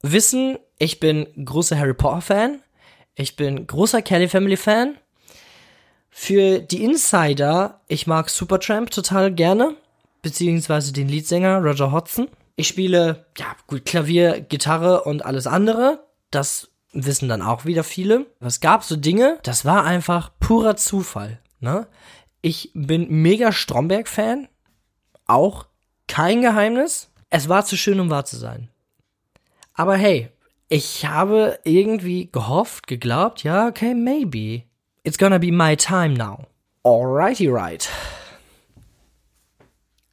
wissen, 0.02 0.58
ich 0.80 1.00
bin 1.00 1.28
großer 1.46 1.78
Harry 1.78 1.94
Potter 1.94 2.22
Fan, 2.22 2.62
ich 3.16 3.36
bin 3.36 3.68
großer 3.68 4.02
Kelly 4.02 4.28
Family 4.28 4.58
Fan. 4.58 4.98
Für 6.10 6.60
die 6.60 6.84
Insider, 6.84 7.82
ich 7.88 8.08
mag 8.08 8.30
Supertramp 8.30 8.90
total 8.90 9.32
gerne, 9.32 9.76
beziehungsweise 10.28 10.92
den 10.92 11.08
Leadsänger 11.08 11.60
Roger 11.60 11.94
Hodgson. 11.94 12.28
Ich 12.58 12.68
spiele, 12.68 13.28
ja, 13.38 13.46
gut, 13.68 13.86
Klavier, 13.86 14.42
Gitarre 14.42 15.04
und 15.04 15.24
alles 15.24 15.48
andere. 15.48 16.06
Das 16.32 16.70
wissen 16.92 17.30
dann 17.30 17.42
auch 17.42 17.64
wieder 17.64 17.86
viele. 17.86 18.26
Es 18.42 18.60
gab 18.60 18.84
so 18.84 18.98
Dinge, 18.98 19.40
das 19.44 19.64
war 19.64 19.86
einfach 19.86 20.32
purer 20.42 20.76
Zufall, 20.76 21.40
ne? 21.62 21.88
Ich 22.42 22.72
bin 22.74 23.10
mega 23.10 23.54
Stromberg-Fan. 23.54 24.50
Auch 25.28 25.68
kein 26.08 26.42
Geheimnis. 26.42 27.10
Es 27.30 27.48
war 27.48 27.64
zu 27.64 27.78
schön, 27.78 28.02
um 28.02 28.10
wahr 28.10 28.26
zu 28.26 28.36
sein. 28.36 28.70
Aber 29.74 29.96
hey, 29.96 30.30
ich 30.68 31.06
habe 31.06 31.60
irgendwie 31.64 32.30
gehofft, 32.32 32.88
geglaubt, 32.88 33.44
ja, 33.44 33.68
okay, 33.68 33.94
maybe. 33.94 34.64
It's 35.04 35.18
gonna 35.18 35.38
be 35.38 35.54
my 35.54 35.78
time 35.78 36.16
now. 36.16 36.48
Alrighty 36.84 37.48
right. 37.48 37.90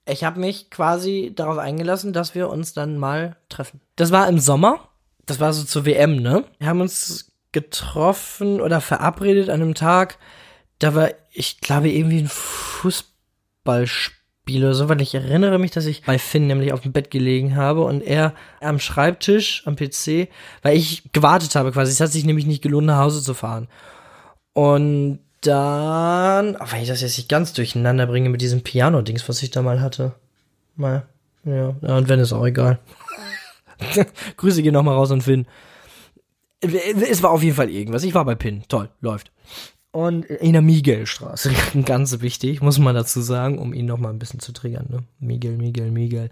Ich 0.06 0.24
habe 0.24 0.38
mich 0.38 0.70
quasi 0.70 1.32
darauf 1.34 1.56
eingelassen, 1.58 2.12
dass 2.12 2.34
wir 2.34 2.50
uns 2.50 2.74
dann 2.74 2.98
mal 2.98 3.36
treffen. 3.48 3.80
Das 3.96 4.12
war 4.12 4.28
im 4.28 4.38
Sommer. 4.38 4.90
Das 5.24 5.40
war 5.40 5.54
so 5.54 5.64
zur 5.64 5.86
WM, 5.86 6.16
ne? 6.16 6.44
Wir 6.58 6.68
haben 6.68 6.82
uns 6.82 7.32
getroffen 7.52 8.60
oder 8.60 8.82
verabredet 8.82 9.48
an 9.48 9.62
einem 9.62 9.74
Tag. 9.74 10.18
Da 10.78 10.94
war, 10.94 11.08
ich 11.30 11.60
glaube, 11.60 11.88
irgendwie 11.88 12.18
ein 12.18 12.28
Fußballspiel 12.28 14.62
oder 14.62 14.74
so, 14.74 14.90
weil 14.90 15.00
ich 15.00 15.14
erinnere 15.14 15.58
mich, 15.58 15.70
dass 15.70 15.86
ich 15.86 16.02
bei 16.02 16.18
Finn 16.18 16.48
nämlich 16.48 16.74
auf 16.74 16.82
dem 16.82 16.92
Bett 16.92 17.10
gelegen 17.10 17.56
habe 17.56 17.84
und 17.84 18.02
er 18.02 18.34
am 18.60 18.78
Schreibtisch 18.78 19.66
am 19.66 19.76
PC, 19.76 20.28
weil 20.60 20.76
ich 20.76 21.10
gewartet 21.14 21.54
habe 21.54 21.72
quasi. 21.72 21.92
Es 21.92 22.00
hat 22.00 22.12
sich 22.12 22.26
nämlich 22.26 22.44
nicht 22.44 22.62
gelohnt, 22.62 22.86
nach 22.86 22.98
Hause 22.98 23.22
zu 23.22 23.32
fahren. 23.32 23.68
Und 24.52 25.20
dann, 25.46 26.56
wenn 26.70 26.82
ich 26.82 26.88
das 26.88 27.00
jetzt 27.00 27.16
nicht 27.16 27.28
ganz 27.28 27.52
durcheinander 27.52 28.06
bringe 28.06 28.28
mit 28.28 28.40
diesem 28.40 28.62
Piano-Dings, 28.62 29.28
was 29.28 29.42
ich 29.42 29.50
da 29.50 29.62
mal 29.62 29.80
hatte. 29.80 30.14
Mal, 30.76 31.06
ja, 31.44 31.68
und 31.68 32.08
wenn, 32.08 32.20
ist 32.20 32.32
auch 32.32 32.46
egal. 32.46 32.78
Grüße 34.36 34.62
gehen 34.62 34.74
nochmal 34.74 34.94
raus 34.94 35.10
und 35.10 35.22
Finn. 35.22 35.46
Es 36.60 37.22
war 37.22 37.30
auf 37.30 37.42
jeden 37.42 37.56
Fall 37.56 37.70
irgendwas. 37.70 38.04
Ich 38.04 38.14
war 38.14 38.24
bei 38.24 38.34
Pin. 38.34 38.64
Toll, 38.68 38.88
läuft 39.00 39.30
und 39.94 40.24
in 40.24 40.52
der 40.52 40.62
Miguelstraße. 40.62 41.52
Ganz 41.84 42.20
wichtig, 42.20 42.60
muss 42.60 42.80
man 42.80 42.96
dazu 42.96 43.20
sagen, 43.20 43.58
um 43.58 43.72
ihn 43.72 43.86
noch 43.86 43.96
mal 43.96 44.10
ein 44.10 44.18
bisschen 44.18 44.40
zu 44.40 44.52
triggern. 44.52 44.86
Ne? 44.90 45.04
Miguel, 45.20 45.56
Miguel, 45.56 45.92
Miguel. 45.92 46.30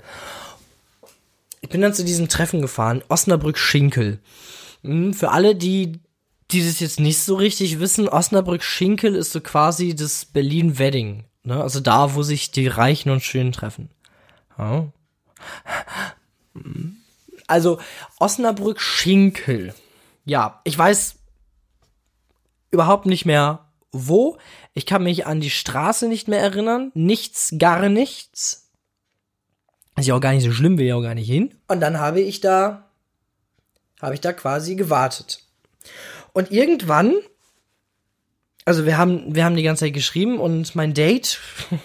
Ich 1.60 1.68
bin 1.68 1.80
dann 1.80 1.94
zu 1.94 2.04
diesem 2.04 2.28
Treffen 2.28 2.60
gefahren, 2.60 3.04
Osnabrück-Schinkel. 3.08 4.18
Hm, 4.82 5.14
für 5.14 5.30
alle, 5.30 5.54
die 5.54 6.00
die 6.52 6.64
das 6.64 6.80
jetzt 6.80 7.00
nicht 7.00 7.18
so 7.18 7.34
richtig 7.34 7.80
wissen, 7.80 8.08
Osnabrück-Schinkel 8.08 9.14
ist 9.14 9.32
so 9.32 9.40
quasi 9.40 9.94
das 9.94 10.24
Berlin-Wedding. 10.24 11.24
Ne? 11.44 11.60
Also 11.62 11.80
da, 11.80 12.14
wo 12.14 12.22
sich 12.22 12.50
die 12.50 12.68
Reichen 12.68 13.10
und 13.10 13.22
Schönen 13.22 13.52
treffen. 13.52 13.90
Ja. 14.58 14.86
Also 17.46 17.80
Osnabrück-Schinkel. 18.18 19.74
Ja, 20.24 20.60
ich 20.64 20.78
weiß, 20.78 21.16
überhaupt 22.70 23.06
nicht 23.06 23.24
mehr 23.24 23.68
wo. 23.90 24.38
Ich 24.74 24.86
kann 24.86 25.02
mich 25.02 25.26
an 25.26 25.40
die 25.40 25.50
Straße 25.50 26.08
nicht 26.08 26.28
mehr 26.28 26.40
erinnern. 26.40 26.92
Nichts, 26.94 27.54
gar 27.58 27.88
nichts. 27.88 28.70
Ist 29.96 30.06
ja 30.06 30.14
auch 30.14 30.20
gar 30.20 30.32
nicht 30.32 30.44
so 30.44 30.52
schlimm, 30.52 30.78
will 30.78 30.86
ja 30.86 30.96
auch 30.96 31.02
gar 31.02 31.14
nicht 31.14 31.28
hin. 31.28 31.54
Und 31.68 31.80
dann 31.80 31.98
habe 31.98 32.20
ich 32.20 32.40
da, 32.40 32.88
habe 34.00 34.14
ich 34.14 34.20
da 34.20 34.32
quasi 34.32 34.74
gewartet. 34.74 35.44
Und 36.32 36.50
irgendwann, 36.50 37.14
also 38.64 38.86
wir 38.86 38.96
haben, 38.96 39.34
wir 39.34 39.44
haben 39.44 39.56
die 39.56 39.62
ganze 39.62 39.84
Zeit 39.84 39.94
geschrieben 39.94 40.38
und 40.38 40.74
mein 40.74 40.94
Date 40.94 41.40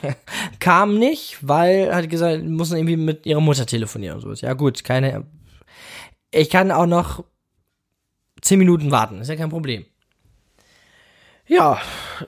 kam 0.60 0.98
nicht, 0.98 1.38
weil 1.42 1.94
hat 1.94 2.10
gesagt, 2.10 2.44
muss 2.44 2.72
irgendwie 2.72 2.98
mit 2.98 3.26
ihrer 3.26 3.42
Mutter 3.42 3.66
telefonieren 3.66 4.16
und 4.16 4.22
so. 4.22 4.46
Ja 4.46 4.54
gut, 4.54 4.84
keine, 4.84 5.26
ich 6.32 6.50
kann 6.50 6.72
auch 6.72 6.86
noch 6.86 7.24
zehn 8.42 8.60
Minuten 8.60 8.92
warten, 8.92 9.22
ist 9.22 9.28
ja 9.30 9.36
kein 9.36 9.50
Problem. 9.50 9.86
Ja, 11.48 11.80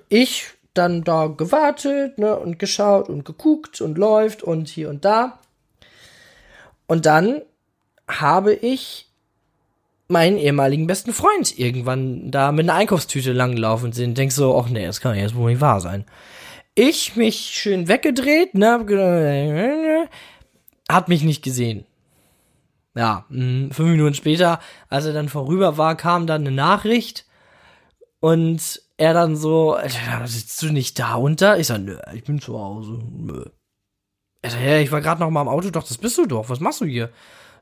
ich 0.07 0.47
dann 0.73 1.03
da 1.03 1.27
gewartet, 1.27 2.17
ne, 2.17 2.37
und 2.37 2.57
geschaut 2.57 3.09
und 3.09 3.25
geguckt 3.25 3.81
und 3.81 3.97
läuft 3.97 4.43
und 4.43 4.69
hier 4.69 4.89
und 4.89 5.03
da. 5.03 5.39
Und 6.87 7.05
dann 7.05 7.41
habe 8.07 8.53
ich 8.53 9.08
meinen 10.09 10.37
ehemaligen 10.37 10.87
besten 10.87 11.13
Freund 11.13 11.57
irgendwann 11.57 12.31
da 12.31 12.51
mit 12.51 12.67
einer 12.67 12.77
Einkaufstüte 12.77 13.31
langlaufen 13.31 13.93
sehen. 13.93 14.15
Denk 14.15 14.31
so, 14.31 14.57
ach 14.57 14.67
nee, 14.69 14.85
das 14.85 15.01
kann 15.01 15.15
ja 15.15 15.21
jetzt 15.21 15.35
wohl 15.35 15.51
nicht 15.51 15.61
wahr 15.61 15.79
sein. 15.79 16.05
Ich 16.75 17.15
mich 17.15 17.37
schön 17.37 17.87
weggedreht, 17.87 18.55
ne, 18.55 20.07
hat 20.89 21.09
mich 21.09 21.23
nicht 21.23 21.43
gesehen. 21.43 21.85
Ja, 22.95 23.25
mh, 23.29 23.73
fünf 23.73 23.89
Minuten 23.91 24.15
später, 24.15 24.59
als 24.89 25.05
er 25.05 25.13
dann 25.13 25.29
vorüber 25.29 25.77
war, 25.77 25.95
kam 25.95 26.25
dann 26.25 26.41
eine 26.41 26.51
Nachricht 26.51 27.25
und 28.19 28.81
er 28.97 29.13
dann 29.13 29.35
so, 29.35 29.77
sitzt 30.25 30.61
du 30.61 30.71
nicht 30.71 30.99
da 30.99 31.15
unter? 31.15 31.59
Ich 31.59 31.67
sag, 31.67 31.79
nö, 31.81 31.97
ich 32.13 32.23
bin 32.23 32.41
zu 32.41 32.59
Hause. 32.59 32.99
Nö. 33.11 33.45
Er 34.41 34.49
sagt, 34.49 34.63
ja, 34.63 34.77
ich 34.79 34.91
war 34.91 35.01
gerade 35.01 35.21
noch 35.21 35.29
mal 35.29 35.41
im 35.41 35.47
Auto, 35.47 35.69
doch, 35.69 35.87
das 35.87 35.97
bist 35.97 36.17
du 36.17 36.25
doch. 36.25 36.49
Was 36.49 36.59
machst 36.59 36.81
du 36.81 36.85
hier? 36.85 37.09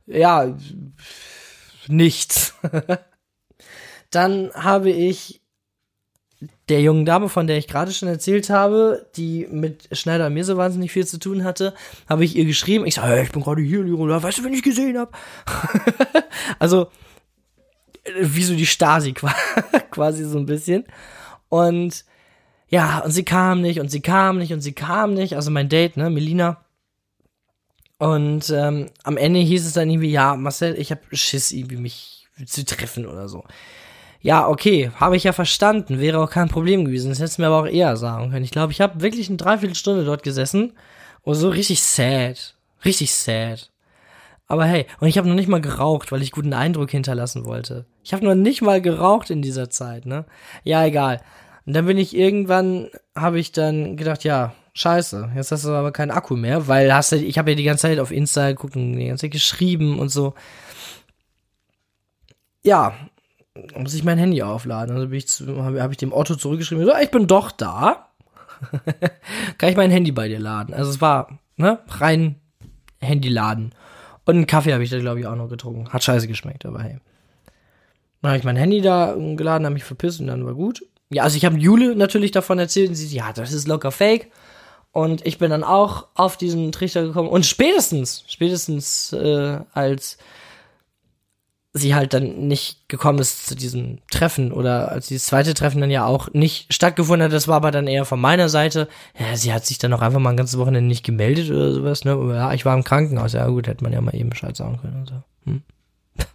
Ja, 0.06 0.56
nichts. 1.90 2.56
dann 4.10 4.52
habe 4.54 4.90
ich 4.90 5.42
der 6.70 6.82
jungen 6.82 7.06
Dame, 7.06 7.30
von 7.30 7.48
der 7.48 7.58
ich 7.58 7.68
gerade 7.68 7.92
schon 7.92 8.10
erzählt 8.10 8.50
habe, 8.50 9.10
die 9.16 9.48
mit 9.50 9.90
Schneider 9.92 10.28
und 10.28 10.34
mir 10.34 10.44
so 10.44 10.58
wahnsinnig 10.58 10.92
viel 10.92 11.08
zu 11.08 11.18
tun 11.18 11.44
hatte, 11.44 11.74
habe 12.08 12.26
ich 12.26 12.36
ihr 12.36 12.46
geschrieben. 12.46 12.86
Ich 12.86 12.96
sage, 12.96 13.14
hey, 13.14 13.24
ich 13.24 13.32
bin 13.32 13.42
gerade 13.42 13.62
hier, 13.62 13.84
Leroy, 13.84 14.22
weißt 14.22 14.40
du, 14.40 14.44
wenn 14.44 14.54
ich 14.54 14.64
gesehen 14.64 14.98
habe? 14.98 15.12
also, 16.60 16.92
wie 18.20 18.44
so 18.44 18.56
die 18.56 18.66
Stasi 18.66 19.14
quasi 19.92 20.26
so 20.26 20.38
ein 20.38 20.46
bisschen. 20.46 20.86
Und 21.50 22.06
ja, 22.70 23.00
und 23.00 23.12
sie 23.12 23.24
kam 23.24 23.62
nicht 23.62 23.80
und 23.80 23.90
sie 23.90 24.02
kam 24.02 24.38
nicht 24.38 24.54
und 24.54 24.62
sie 24.62 24.74
kam 24.74 25.14
nicht. 25.14 25.36
Also 25.36 25.52
mein 25.52 25.70
Date, 25.70 25.98
ne, 25.98 26.10
Melina. 26.10 26.66
Und 28.00 28.50
ähm, 28.52 28.88
am 29.04 29.18
Ende 29.18 29.40
hieß 29.40 29.66
es 29.66 29.74
dann 29.74 29.90
irgendwie, 29.90 30.12
ja, 30.12 30.36
Marcel, 30.36 30.76
ich 30.78 30.92
hab 30.92 31.00
Schiss, 31.12 31.52
irgendwie 31.52 31.78
mich 31.78 32.28
zu 32.46 32.64
treffen 32.64 33.08
oder 33.08 33.28
so. 33.28 33.44
Ja, 34.22 34.48
okay, 34.48 34.92
habe 34.96 35.16
ich 35.16 35.24
ja 35.24 35.32
verstanden, 35.34 36.00
wäre 36.00 36.20
auch 36.20 36.30
kein 36.30 36.50
Problem 36.50 36.86
gewesen. 36.86 37.10
Das 37.10 37.20
hättest 37.20 37.38
du 37.38 37.42
mir 37.42 37.48
aber 37.48 37.62
auch 37.62 37.68
eher 37.68 37.98
sagen 37.98 38.32
können. 38.32 38.44
Ich 38.44 38.52
glaube, 38.52 38.72
ich 38.72 38.82
habe 38.82 39.02
wirklich 39.02 39.30
eine 39.30 39.38
Dreiviertelstunde 39.38 40.06
dort 40.06 40.24
gesessen 40.24 40.74
und 41.22 41.36
so 41.36 41.50
richtig 41.50 41.82
sad. 41.82 42.56
Richtig 42.86 43.14
sad. 43.14 43.72
Aber 44.48 44.66
hey, 44.66 44.86
und 45.00 45.08
ich 45.08 45.18
habe 45.18 45.28
noch 45.28 45.36
nicht 45.36 45.50
mal 45.50 45.62
geraucht, 45.62 46.12
weil 46.12 46.22
ich 46.22 46.32
guten 46.32 46.54
Eindruck 46.54 46.92
hinterlassen 46.92 47.46
wollte. 47.46 47.86
Ich 48.04 48.14
habe 48.14 48.26
noch 48.26 48.36
nicht 48.36 48.62
mal 48.62 48.82
geraucht 48.82 49.30
in 49.30 49.42
dieser 49.42 49.70
Zeit, 49.70 50.06
ne? 50.06 50.26
Ja, 50.64 50.86
egal. 50.86 51.22
Und 51.66 51.74
dann 51.74 51.86
bin 51.86 51.98
ich 51.98 52.16
irgendwann, 52.16 52.88
habe 53.14 53.40
ich 53.40 53.52
dann 53.52 53.98
gedacht, 53.98 54.24
ja, 54.24 54.54
scheiße, 54.78 55.32
jetzt 55.36 55.52
hast 55.52 55.66
du 55.66 55.72
aber 55.72 55.92
keinen 55.92 56.12
Akku 56.12 56.36
mehr, 56.36 56.68
weil 56.68 56.94
hast 56.94 57.12
du, 57.12 57.18
ich 57.18 57.38
habe 57.38 57.52
ja 57.52 57.56
die 57.56 57.64
ganze 57.64 57.84
Zeit 57.84 58.00
auf 58.00 58.12
Insta 58.12 58.50
geguckt 58.50 58.76
die 58.76 59.08
ganze 59.08 59.22
Zeit 59.22 59.32
geschrieben 59.32 60.00
und 60.00 60.10
so. 60.10 60.36
Ja, 62.64 62.94
muss 63.76 63.94
ich 63.94 64.04
mein 64.04 64.18
Handy 64.18 64.44
aufladen. 64.44 64.96
Also 64.96 65.08
habe 65.64 65.82
hab 65.82 65.92
ich 65.92 65.98
dem 65.98 66.14
Otto 66.14 66.36
zurückgeschrieben, 66.36 66.86
so, 66.86 66.94
ich 67.02 67.12
bin 67.12 67.28
doch 67.28 67.52
da. 67.52 68.10
kann 69.58 69.70
ich 69.70 69.78
mein 69.78 69.92
Handy 69.92 70.12
bei 70.12 70.28
dir 70.28 70.40
laden? 70.40 70.74
Also 70.74 70.92
es 70.92 71.02
war, 71.02 71.40
ne, 71.56 71.80
rein 71.88 72.36
Handy 73.00 73.30
laden. 73.30 73.74
Und 74.26 74.36
einen 74.36 74.48
Kaffee 74.48 74.74
habe 74.74 74.84
ich 74.84 74.90
da, 74.90 75.00
glaube 75.00 75.20
ich, 75.20 75.28
auch 75.28 75.36
noch 75.36 75.50
getrunken. 75.50 75.90
Hat 75.90 76.04
scheiße 76.04 76.28
geschmeckt, 76.28 76.66
aber 76.66 76.84
hey. 76.84 76.98
Dann 78.22 78.32
habe 78.32 78.40
ich 78.40 78.44
mein 78.44 78.58
Handy 78.58 78.82
da 78.82 79.16
geladen, 79.16 79.66
habe 79.66 79.74
mich 79.74 79.84
verpisst 79.84 80.20
und 80.20 80.28
dann 80.28 80.46
war 80.46 80.54
gut. 80.54 80.84
Ja, 81.10 81.24
also 81.24 81.38
ich 81.38 81.46
habe 81.46 81.58
Jule 81.58 81.96
natürlich 81.96 82.32
davon 82.32 82.60
erzählt 82.60 82.90
und 82.90 82.96
sie, 82.96 83.16
ja, 83.16 83.32
das 83.32 83.54
ist 83.54 83.68
locker 83.68 83.92
fake. 83.92 84.30
Und 84.92 85.26
ich 85.26 85.38
bin 85.38 85.52
dann 85.52 85.64
auch 85.64 86.08
auf 86.16 86.38
diesen 86.38 86.72
Trichter 86.72 87.04
gekommen. 87.04 87.30
Und 87.30 87.46
spätestens, 87.46 88.24
spätestens 88.28 89.14
äh, 89.14 89.60
als 89.74 90.18
sie 91.78 91.96
halt 91.96 92.14
dann 92.14 92.48
nicht 92.48 92.90
gekommen 92.90 93.20
ist 93.20 93.48
zu 93.48 93.56
diesem 93.56 94.00
Treffen 94.10 94.52
oder 94.52 94.92
als 94.92 95.08
dieses 95.08 95.28
zweite 95.28 95.54
Treffen 95.54 95.82
dann 95.82 95.92
ja 95.92 96.06
auch 96.06 96.34
nicht 96.34 96.74
stattgefunden 96.74 97.26
hat, 97.26 97.34
das 97.34 97.48
war 97.48 97.58
aber 97.58 97.72
dann 97.72 97.88
eher 97.88 98.06
von 98.06 98.20
meiner 98.20 98.50
Seite. 98.50 98.88
Ja, 99.20 99.36
sie 99.38 99.54
hat 99.54 99.66
sich 99.66 99.78
dann 99.78 99.94
auch 99.94 100.02
einfach 100.02 100.20
mal 100.20 100.32
ein 100.32 100.38
ganzes 100.38 100.58
Wochenende 100.58 100.88
nicht 100.88 101.06
gemeldet 101.06 101.50
oder 101.52 101.74
sowas, 101.74 102.04
ne? 102.04 102.18
Ja, 102.34 102.54
ich 102.54 102.66
war 102.66 102.76
im 102.76 102.84
Krankenhaus, 102.84 103.34
ja 103.34 103.48
gut, 103.48 103.68
hätte 103.68 103.84
man 103.84 103.94
ja 103.94 104.02
mal 104.02 104.16
eben 104.16 104.30
Bescheid 104.30 104.56
sagen 104.56 104.80
können 104.82 105.02
und 105.02 105.10
so. 105.10 105.24
Hm. 105.46 105.62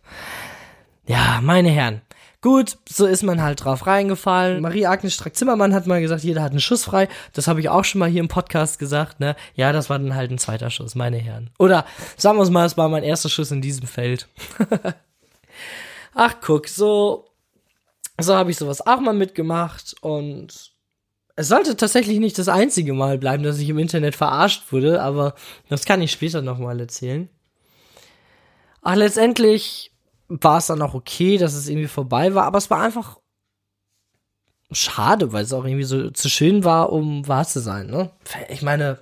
Ja, 1.08 1.40
meine 1.42 1.68
Herren. 1.68 2.00
Gut, 2.42 2.76
so 2.88 3.06
ist 3.06 3.22
man 3.22 3.40
halt 3.40 3.64
drauf 3.64 3.86
reingefallen. 3.86 4.62
Marie-Agnes 4.62 5.14
Strack-Zimmermann 5.14 5.72
hat 5.72 5.86
mal 5.86 6.00
gesagt, 6.00 6.24
jeder 6.24 6.42
hat 6.42 6.50
einen 6.50 6.60
Schuss 6.60 6.82
frei. 6.82 7.08
Das 7.34 7.46
habe 7.46 7.60
ich 7.60 7.68
auch 7.68 7.84
schon 7.84 8.00
mal 8.00 8.10
hier 8.10 8.20
im 8.20 8.26
Podcast 8.26 8.80
gesagt, 8.80 9.20
ne? 9.20 9.36
Ja, 9.54 9.70
das 9.70 9.88
war 9.88 10.00
dann 10.00 10.16
halt 10.16 10.32
ein 10.32 10.38
zweiter 10.38 10.68
Schuss, 10.68 10.96
meine 10.96 11.18
Herren. 11.18 11.50
Oder 11.60 11.86
sagen 12.16 12.38
wir 12.38 12.42
es 12.42 12.50
mal, 12.50 12.66
es 12.66 12.76
war 12.76 12.88
mein 12.88 13.04
erster 13.04 13.28
Schuss 13.28 13.52
in 13.52 13.62
diesem 13.62 13.86
Feld. 13.86 14.26
ach 16.14 16.34
guck, 16.40 16.66
so, 16.66 17.26
so 18.20 18.34
habe 18.34 18.50
ich 18.50 18.56
sowas 18.56 18.84
auch 18.84 18.98
mal 18.98 19.14
mitgemacht 19.14 19.94
und 20.00 20.72
es 21.36 21.46
sollte 21.46 21.76
tatsächlich 21.76 22.18
nicht 22.18 22.38
das 22.40 22.48
einzige 22.48 22.92
Mal 22.92 23.18
bleiben, 23.18 23.44
dass 23.44 23.60
ich 23.60 23.68
im 23.68 23.78
Internet 23.78 24.16
verarscht 24.16 24.72
wurde, 24.72 25.00
aber 25.00 25.36
das 25.68 25.84
kann 25.84 26.02
ich 26.02 26.10
später 26.10 26.42
nochmal 26.42 26.80
erzählen. 26.80 27.28
Ach, 28.82 28.96
letztendlich 28.96 29.91
war 30.40 30.58
es 30.58 30.66
dann 30.66 30.82
auch 30.82 30.94
okay, 30.94 31.38
dass 31.38 31.54
es 31.54 31.68
irgendwie 31.68 31.88
vorbei 31.88 32.34
war, 32.34 32.44
aber 32.44 32.58
es 32.58 32.70
war 32.70 32.80
einfach 32.80 33.18
schade, 34.70 35.32
weil 35.32 35.44
es 35.44 35.52
auch 35.52 35.64
irgendwie 35.64 35.84
so 35.84 36.10
zu 36.10 36.28
schön 36.28 36.64
war, 36.64 36.92
um 36.92 37.26
wahr 37.28 37.46
zu 37.46 37.60
sein, 37.60 37.88
ne? 37.88 38.10
Ich 38.48 38.62
meine, 38.62 38.98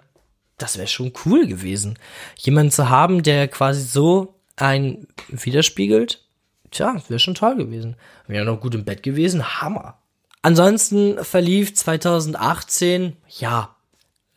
das 0.59 0.77
wäre 0.77 0.89
schon 0.89 1.13
cool 1.25 1.47
gewesen, 1.47 1.99
jemanden 2.37 2.73
zu 2.73 2.89
haben, 2.89 3.23
der 3.23 3.49
quasi 3.49 3.83
so 3.83 4.35
ein 4.57 5.07
widerspiegelt, 5.29 6.25
tja, 6.71 7.01
wäre 7.09 7.21
schon 7.21 7.35
toll 7.35 7.57
gewesen. 7.57 7.97
Wäre 8.27 8.45
noch 8.45 8.61
gut 8.61 8.75
im 8.75 8.85
Bett 8.85 9.03
gewesen, 9.03 9.61
Hammer. 9.61 9.99
Ansonsten 10.43 11.23
verlief 11.25 11.75
2018, 11.75 13.17
ja, 13.29 13.77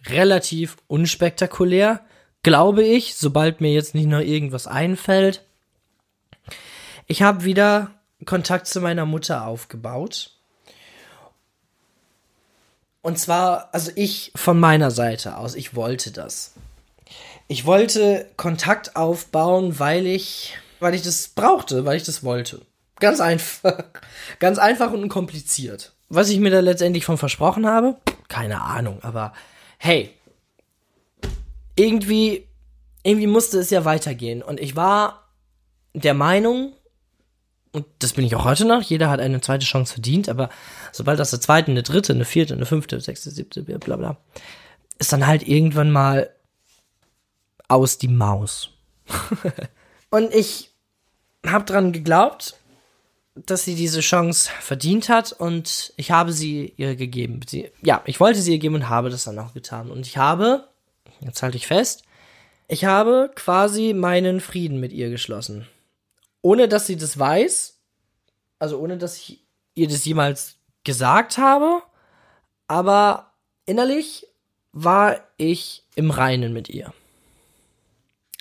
relativ 0.08 0.78
unspektakulär, 0.88 2.02
glaube 2.42 2.84
ich, 2.84 3.16
sobald 3.16 3.62
mir 3.62 3.72
jetzt 3.72 3.96
nicht 3.96 4.08
noch 4.08 4.20
irgendwas 4.20 4.68
einfällt. 4.68 5.46
Ich 7.08 7.22
habe 7.22 7.44
wieder 7.44 7.92
Kontakt 8.26 8.68
zu 8.68 8.82
meiner 8.82 9.06
Mutter 9.06 9.46
aufgebaut. 9.46 10.32
Und 13.02 13.20
zwar, 13.20 13.70
also 13.74 13.92
ich 13.96 14.32
von 14.36 14.60
meiner 14.60 14.92
Seite 14.92 15.38
aus, 15.38 15.56
ich 15.56 15.76
wollte 15.76 16.12
das. 16.12 16.54
Ich 17.48 17.66
wollte 17.66 18.30
Kontakt 18.38 18.96
aufbauen, 18.96 19.78
weil 19.78 20.08
ich 20.08 20.58
weil 20.84 20.94
ich 20.94 21.02
das 21.02 21.30
brauchte, 21.30 21.86
weil 21.86 21.96
ich 21.96 22.04
das 22.04 22.24
wollte. 22.24 22.62
Ganz 23.00 23.22
einfach. 23.22 23.86
Ganz 24.40 24.60
einfach 24.60 24.92
und 24.92 25.04
unkompliziert. 25.04 25.94
Was 26.10 26.30
ich 26.30 26.40
mir 26.40 26.52
da 26.52 26.60
letztendlich 26.60 27.06
von 27.06 27.18
versprochen 27.18 27.66
habe, 27.66 27.96
keine 28.28 28.62
Ahnung, 28.62 29.00
aber 29.02 29.34
hey, 29.78 30.12
irgendwie, 31.76 32.48
irgendwie 33.02 33.28
musste 33.28 33.60
es 33.60 33.70
ja 33.70 33.86
weitergehen. 33.86 34.44
Und 34.44 34.60
ich 34.60 34.76
war 34.76 35.30
der 35.94 36.14
Meinung, 36.14 36.74
und 37.74 37.86
das 38.00 38.14
bin 38.14 38.24
ich 38.24 38.36
auch 38.36 38.46
heute 38.46 38.66
noch, 38.66 38.84
jeder 38.84 39.10
hat 39.10 39.20
eine 39.20 39.42
zweite 39.42 39.66
Chance 39.66 39.94
verdient, 39.94 40.30
aber 40.30 40.50
sobald 40.92 41.20
das 41.20 41.34
eine 41.34 41.42
zweite, 41.42 41.72
eine 41.72 41.84
dritte, 41.84 42.14
eine 42.14 42.24
vierte, 42.24 42.54
eine 42.54 42.68
fünfte, 42.68 43.00
sechste, 43.02 43.32
siebte, 43.32 43.64
bla 43.64 43.98
bla, 43.98 44.18
ist 45.00 45.12
dann 45.12 45.26
halt 45.26 45.48
irgendwann 45.48 45.92
mal 45.92 46.30
aus 47.68 47.98
die 47.98 48.08
Maus. 48.08 48.70
und 50.12 50.34
ich 50.34 50.70
habe 51.46 51.66
dran 51.66 51.92
geglaubt, 51.92 52.56
dass 53.36 53.64
sie 53.64 53.74
diese 53.74 54.02
Chance 54.02 54.52
verdient 54.62 55.10
hat 55.10 55.32
und 55.32 55.94
ich 55.98 56.12
habe 56.12 56.32
sie 56.32 56.74
ihr 56.78 56.96
gegeben. 56.96 57.40
Sie, 57.48 57.72
ja, 57.82 58.04
ich 58.06 58.20
wollte 58.20 58.40
sie 58.40 58.54
ihr 58.54 58.60
geben 58.60 58.76
und 58.76 58.90
habe 58.90 59.10
das 59.10 59.24
dann 59.24 59.40
auch 59.40 59.56
getan. 59.56 59.90
Und 59.90 60.06
ich 60.06 60.18
habe, 60.18 60.68
jetzt 61.22 61.42
halte 61.42 61.58
ich 61.58 61.66
fest, 61.66 62.04
ich 62.68 62.86
habe 62.86 63.32
quasi 63.34 63.94
meinen 63.94 64.40
Frieden 64.40 64.80
mit 64.80 64.94
ihr 64.94 65.10
geschlossen. 65.10 65.68
Ohne 66.44 66.68
dass 66.68 66.86
sie 66.86 66.98
das 66.98 67.18
weiß, 67.18 67.80
also 68.60 68.78
ohne 68.78 68.98
dass 68.98 69.18
ich 69.18 69.44
ihr 69.74 69.88
das 69.88 70.06
jemals 70.06 70.58
gesagt 70.84 71.40
habe, 71.40 71.82
aber 72.68 73.32
innerlich 73.66 74.28
war 74.74 75.22
ich 75.38 75.84
im 75.96 76.12
Reinen 76.12 76.54
mit 76.54 76.70
ihr. 76.70 76.94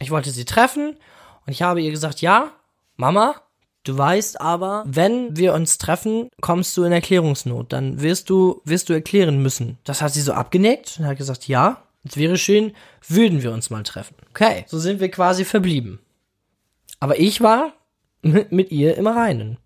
Ich 0.01 0.11
wollte 0.11 0.31
sie 0.31 0.45
treffen 0.45 0.97
und 1.47 1.53
ich 1.53 1.63
habe 1.63 1.81
ihr 1.81 1.93
gesagt, 1.93 2.21
ja, 2.21 2.51
Mama, 2.97 3.37
du 3.85 3.97
weißt 3.97 4.41
aber, 4.41 4.83
wenn 4.87 5.37
wir 5.37 5.55
uns 5.55 5.79
treffen, 5.79 6.29
kommst 6.41 6.77
du 6.77 6.83
in 6.83 6.93
Erklärungsnot. 6.93 7.73
Dann 7.73 8.01
wirst 8.01 8.31
du, 8.31 8.63
wirst 8.65 8.89
du 8.89 8.95
erklären 8.95 9.43
müssen. 9.43 9.79
Das 9.85 10.03
hat 10.03 10.13
sie 10.13 10.23
so 10.23 10.33
abgenickt 10.33 10.99
und 10.99 11.07
hat 11.07 11.19
gesagt, 11.19 11.47
ja, 11.47 11.83
es 12.05 12.17
wäre 12.17 12.37
schön, 12.37 12.75
würden 13.07 13.43
wir 13.43 13.53
uns 13.53 13.71
mal 13.71 13.85
treffen. 13.85 14.17
Okay, 14.31 14.65
so 14.67 14.79
sind 14.79 14.99
wir 14.99 15.11
quasi 15.11 15.45
verblieben. 15.45 16.01
Aber 16.99 17.19
ich 17.19 17.41
war 17.41 17.73
mit 18.23 18.71
ihr 18.71 18.97
im 18.97 19.07
Reinen. 19.07 19.59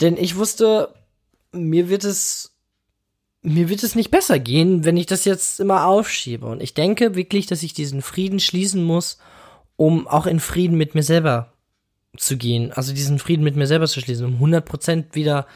Denn 0.00 0.16
ich 0.16 0.36
wusste, 0.36 0.94
mir 1.52 1.88
wird 1.88 2.04
es 2.04 2.50
mir 3.46 3.68
wird 3.68 3.82
es 3.82 3.94
nicht 3.94 4.10
besser 4.10 4.38
gehen, 4.38 4.84
wenn 4.84 4.96
ich 4.96 5.04
das 5.04 5.26
jetzt 5.26 5.60
immer 5.60 5.86
aufschiebe. 5.86 6.46
Und 6.46 6.62
ich 6.62 6.72
denke 6.72 7.14
wirklich, 7.14 7.46
dass 7.46 7.62
ich 7.62 7.74
diesen 7.74 8.00
Frieden 8.00 8.40
schließen 8.40 8.82
muss 8.82 9.18
um 9.76 10.06
auch 10.06 10.26
in 10.26 10.40
Frieden 10.40 10.76
mit 10.76 10.94
mir 10.94 11.02
selber 11.02 11.52
zu 12.16 12.36
gehen, 12.36 12.72
also 12.72 12.92
diesen 12.92 13.18
Frieden 13.18 13.42
mit 13.42 13.56
mir 13.56 13.66
selber 13.66 13.88
zu 13.88 14.00
schließen, 14.00 14.26
um 14.26 14.36
100% 14.36 15.14
wieder, 15.14 15.46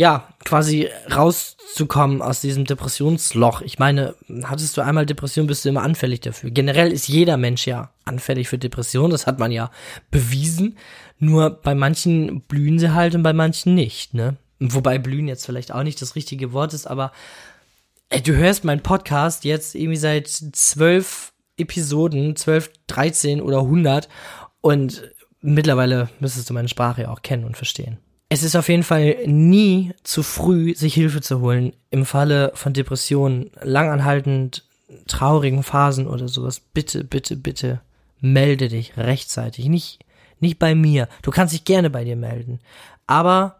ja, 0.00 0.26
quasi 0.46 0.88
rauszukommen 1.14 2.22
aus 2.22 2.40
diesem 2.40 2.64
Depressionsloch. 2.64 3.60
Ich 3.60 3.78
meine, 3.78 4.14
hattest 4.44 4.74
du 4.78 4.80
einmal 4.80 5.04
Depression, 5.04 5.46
bist 5.46 5.62
du 5.62 5.68
immer 5.68 5.82
anfällig 5.82 6.20
dafür. 6.20 6.50
Generell 6.50 6.90
ist 6.90 7.06
jeder 7.06 7.36
Mensch 7.36 7.66
ja 7.66 7.90
anfällig 8.06 8.48
für 8.48 8.56
Depression, 8.56 9.10
das 9.10 9.26
hat 9.26 9.38
man 9.38 9.52
ja 9.52 9.70
bewiesen. 10.10 10.78
Nur 11.18 11.50
bei 11.50 11.74
manchen 11.74 12.40
blühen 12.40 12.78
sie 12.78 12.94
halt 12.94 13.14
und 13.14 13.22
bei 13.22 13.34
manchen 13.34 13.74
nicht, 13.74 14.14
ne? 14.14 14.38
Wobei 14.58 14.96
blühen 14.96 15.28
jetzt 15.28 15.44
vielleicht 15.44 15.70
auch 15.70 15.82
nicht 15.82 16.00
das 16.00 16.14
richtige 16.16 16.54
Wort 16.54 16.72
ist, 16.72 16.86
aber 16.86 17.12
ey, 18.08 18.22
du 18.22 18.34
hörst 18.34 18.64
meinen 18.64 18.82
Podcast 18.82 19.44
jetzt 19.44 19.74
irgendwie 19.74 19.98
seit 19.98 20.28
zwölf 20.28 21.34
Episoden, 21.58 22.36
12, 22.36 22.70
13 22.86 23.42
oder 23.42 23.58
100 23.58 24.08
und 24.62 25.10
mittlerweile 25.42 26.08
müsstest 26.20 26.48
du 26.48 26.54
meine 26.54 26.68
Sprache 26.68 27.02
ja 27.02 27.10
auch 27.10 27.20
kennen 27.20 27.44
und 27.44 27.58
verstehen. 27.58 27.98
Es 28.32 28.44
ist 28.44 28.54
auf 28.54 28.68
jeden 28.68 28.84
Fall 28.84 29.26
nie 29.26 29.92
zu 30.04 30.22
früh, 30.22 30.74
sich 30.76 30.94
Hilfe 30.94 31.20
zu 31.20 31.40
holen 31.40 31.74
im 31.90 32.06
Falle 32.06 32.52
von 32.54 32.72
Depressionen, 32.72 33.50
langanhaltend 33.60 34.64
traurigen 35.08 35.64
Phasen 35.64 36.06
oder 36.06 36.28
sowas. 36.28 36.60
Bitte, 36.60 37.02
bitte, 37.02 37.36
bitte 37.36 37.80
melde 38.20 38.68
dich 38.68 38.96
rechtzeitig. 38.96 39.66
Nicht, 39.66 40.04
nicht 40.38 40.60
bei 40.60 40.76
mir. 40.76 41.08
Du 41.22 41.32
kannst 41.32 41.54
dich 41.54 41.64
gerne 41.64 41.90
bei 41.90 42.04
dir 42.04 42.14
melden. 42.14 42.60
Aber 43.08 43.56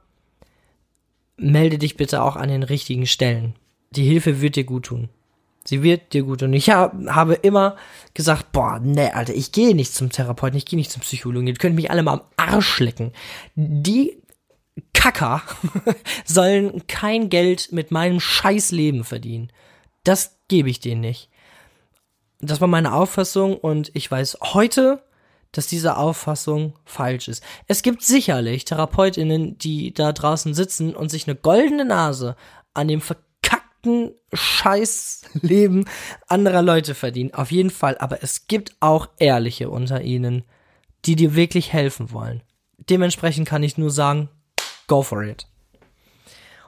melde 1.36 1.78
dich 1.78 1.96
bitte 1.96 2.22
auch 2.22 2.36
an 2.36 2.48
den 2.48 2.62
richtigen 2.62 3.06
Stellen. 3.06 3.54
Die 3.90 4.04
Hilfe 4.04 4.40
wird 4.40 4.54
dir 4.54 4.64
gut 4.64 4.86
tun. 4.86 5.08
Sie 5.64 5.82
wird 5.82 6.12
dir 6.12 6.22
gut. 6.22 6.44
Und 6.44 6.52
ich 6.52 6.70
hab, 6.70 6.94
habe 7.08 7.34
immer 7.34 7.74
gesagt, 8.14 8.52
boah, 8.52 8.78
ne, 8.78 9.14
Alter, 9.16 9.34
ich 9.34 9.50
gehe 9.50 9.74
nicht 9.74 9.92
zum 9.92 10.10
Therapeuten, 10.10 10.56
ich 10.56 10.66
gehe 10.66 10.78
nicht 10.78 10.92
zum 10.92 11.02
Psychologen, 11.02 11.46
die 11.46 11.54
können 11.54 11.74
mich 11.74 11.90
alle 11.90 12.04
mal 12.04 12.12
am 12.12 12.22
Arsch 12.36 12.78
lecken. 12.78 13.12
Die 13.56 14.19
Kacker 15.00 15.42
sollen 16.26 16.86
kein 16.86 17.30
Geld 17.30 17.72
mit 17.72 17.90
meinem 17.90 18.20
scheiß 18.20 18.70
Leben 18.70 19.02
verdienen. 19.02 19.50
Das 20.04 20.36
gebe 20.48 20.68
ich 20.68 20.78
denen 20.78 21.00
nicht. 21.00 21.30
Das 22.40 22.60
war 22.60 22.68
meine 22.68 22.92
Auffassung 22.92 23.56
und 23.56 23.90
ich 23.94 24.10
weiß 24.10 24.36
heute, 24.42 25.02
dass 25.52 25.66
diese 25.68 25.96
Auffassung 25.96 26.74
falsch 26.84 27.28
ist. 27.28 27.42
Es 27.66 27.80
gibt 27.80 28.02
sicherlich 28.02 28.66
Therapeutinnen, 28.66 29.56
die 29.56 29.94
da 29.94 30.12
draußen 30.12 30.52
sitzen 30.52 30.94
und 30.94 31.08
sich 31.08 31.26
eine 31.26 31.36
goldene 31.36 31.86
Nase 31.86 32.36
an 32.74 32.86
dem 32.86 33.00
verkackten 33.00 34.12
Scheißleben 34.34 35.86
anderer 36.28 36.60
Leute 36.60 36.94
verdienen. 36.94 37.32
Auf 37.32 37.50
jeden 37.50 37.70
Fall. 37.70 37.96
Aber 37.96 38.22
es 38.22 38.48
gibt 38.48 38.76
auch 38.80 39.08
Ehrliche 39.18 39.70
unter 39.70 40.02
ihnen, 40.02 40.44
die 41.06 41.16
dir 41.16 41.34
wirklich 41.34 41.72
helfen 41.72 42.12
wollen. 42.12 42.42
Dementsprechend 42.76 43.48
kann 43.48 43.62
ich 43.62 43.78
nur 43.78 43.90
sagen, 43.90 44.28
go 44.90 45.02
for 45.02 45.22
it. 45.22 45.46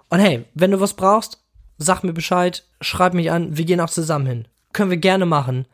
Und 0.08 0.20
hey, 0.20 0.44
wenn 0.54 0.70
du 0.70 0.80
was 0.80 0.94
brauchst, 0.94 1.42
sag 1.76 2.04
mir 2.04 2.12
Bescheid, 2.12 2.64
schreib 2.80 3.14
mich 3.14 3.30
an, 3.30 3.56
wir 3.56 3.64
gehen 3.64 3.80
auch 3.80 3.90
zusammen 3.90 4.26
hin. 4.26 4.48
Können 4.72 4.90
wir 4.90 4.96
gerne 4.96 5.26
machen. 5.26 5.66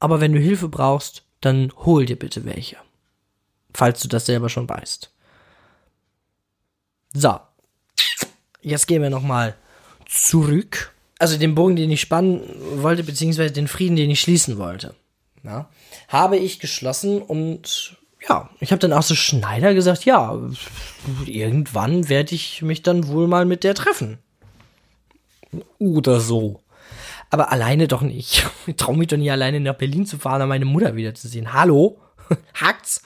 Aber 0.00 0.20
wenn 0.20 0.32
du 0.32 0.40
Hilfe 0.40 0.68
brauchst, 0.68 1.24
dann 1.40 1.70
hol 1.84 2.06
dir 2.06 2.16
bitte 2.16 2.44
welche. 2.44 2.76
Falls 3.74 4.00
du 4.00 4.08
das 4.08 4.26
selber 4.26 4.48
schon 4.48 4.68
weißt. 4.68 5.12
So. 7.12 7.38
Jetzt 8.62 8.86
gehen 8.86 9.02
wir 9.02 9.10
nochmal 9.10 9.54
zurück. 10.06 10.94
Also 11.18 11.36
den 11.36 11.54
Bogen, 11.54 11.76
den 11.76 11.90
ich 11.90 12.00
spannen 12.00 12.42
wollte, 12.82 13.04
beziehungsweise 13.04 13.52
den 13.52 13.68
Frieden, 13.68 13.96
den 13.96 14.10
ich 14.10 14.20
schließen 14.20 14.56
wollte. 14.56 14.94
Ja, 15.42 15.68
habe 16.08 16.36
ich 16.36 16.60
geschlossen 16.60 17.20
und 17.20 17.97
ja, 18.28 18.50
ich 18.60 18.70
habe 18.72 18.80
dann 18.80 18.92
auch 18.92 19.02
so 19.02 19.14
Schneider 19.14 19.74
gesagt, 19.74 20.04
ja, 20.04 20.38
irgendwann 21.26 22.08
werde 22.08 22.34
ich 22.34 22.62
mich 22.62 22.82
dann 22.82 23.08
wohl 23.08 23.26
mal 23.26 23.44
mit 23.44 23.64
der 23.64 23.74
treffen. 23.74 24.18
Oder 25.78 26.20
so. 26.20 26.60
Aber 27.30 27.52
alleine 27.52 27.88
doch 27.88 28.02
nicht. 28.02 28.46
Ich 28.66 28.76
traue 28.76 28.96
mich 28.96 29.08
doch 29.08 29.16
nicht 29.16 29.32
alleine 29.32 29.60
nach 29.60 29.74
Berlin 29.74 30.06
zu 30.06 30.18
fahren, 30.18 30.42
um 30.42 30.48
meine 30.48 30.64
Mutter 30.64 30.96
wiederzusehen. 30.96 31.52
Hallo? 31.52 31.98
Hackt's? 32.54 33.02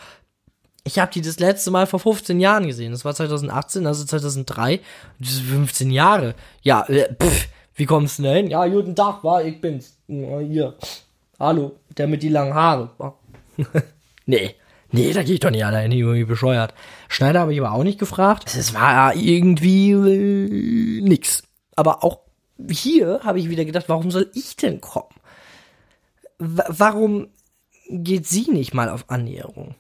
Ich 0.85 0.99
habe 0.99 1.13
die 1.13 1.23
das 1.23 1.39
letzte 1.39 1.71
Mal 1.71 1.87
vor 1.87 2.01
15 2.01 2.41
Jahren 2.41 2.67
gesehen. 2.67 2.91
Das 2.91 3.05
war 3.05 3.15
2018, 3.15 3.87
also 3.87 4.05
2003. 4.05 4.81
Das 5.21 5.31
ist 5.31 5.43
15 5.43 5.91
Jahre. 5.91 6.35
Ja, 6.63 6.85
äh, 6.89 7.15
pff, 7.15 7.49
wie 7.77 7.87
kommst 7.87 8.19
du 8.19 8.25
denn 8.25 8.37
hin? 8.37 8.51
Ja, 8.51 8.67
guten 8.67 8.97
Tag, 8.97 9.23
war 9.23 9.45
ich 9.45 9.61
bin's. 9.61 9.97
Hier. 10.09 10.75
Hallo, 11.39 11.77
der 11.97 12.09
mit 12.09 12.23
die 12.23 12.29
langen 12.29 12.55
Haare. 12.55 12.91
nee. 14.27 14.57
Nee, 14.93 15.13
da 15.15 15.23
gehe 15.23 15.35
ich 15.35 15.41
doch 15.41 15.51
nicht 15.51 15.65
alleine, 15.65 15.95
irgendwie 15.95 16.25
bescheuert. 16.25 16.75
Schneider 17.09 17.41
habe 17.41 17.55
ich 17.55 17.61
aber 17.61 17.73
auch 17.73 17.83
nicht 17.83 17.99
gefragt. 17.99 18.55
Es 18.55 18.75
war 18.75 19.17
irgendwie 19.17 19.91
äh, 19.91 21.01
nix. 21.01 21.43
Aber 21.75 22.05
auch 22.05 22.21
hier 22.71 23.21
habe 23.25 23.39
ich 23.41 23.49
wieder 23.49 23.65
gedacht, 23.65 23.89
warum 23.89 24.11
soll 24.11 24.31
ich 24.35 24.57
denn 24.57 24.83
kommen? 24.83 25.09
W 26.39 26.63
warum 26.69 27.29
geht 27.89 28.27
sie 28.27 28.51
nicht 28.51 28.75
mal 28.75 28.91
auf 28.91 29.09
Annäherung? 29.09 29.75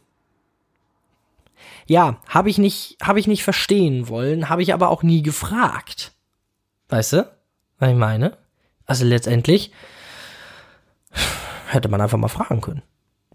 Ja, 1.87 2.19
habe 2.27 2.49
ich 2.49 2.57
nicht, 2.57 2.97
habe 3.03 3.21
ich 3.21 3.27
nicht 3.27 3.45
verstehen 3.45 4.09
wollen, 4.09 4.49
habe 4.49 4.63
ich 4.63 4.73
aber 4.73 4.89
auch 4.89 5.03
nie 5.03 5.23
gefragt. 5.23 6.13
Weißt 6.89 7.13
du, 7.15 7.31
was 7.79 7.91
ich 7.91 7.97
meine? 7.97 8.39
Also 8.87 9.05
letztendlich 9.05 9.73
hätte 11.69 11.89
man 11.89 12.01
einfach 12.01 12.19
mal 12.19 12.29
fragen 12.29 12.61
können. 12.61 12.83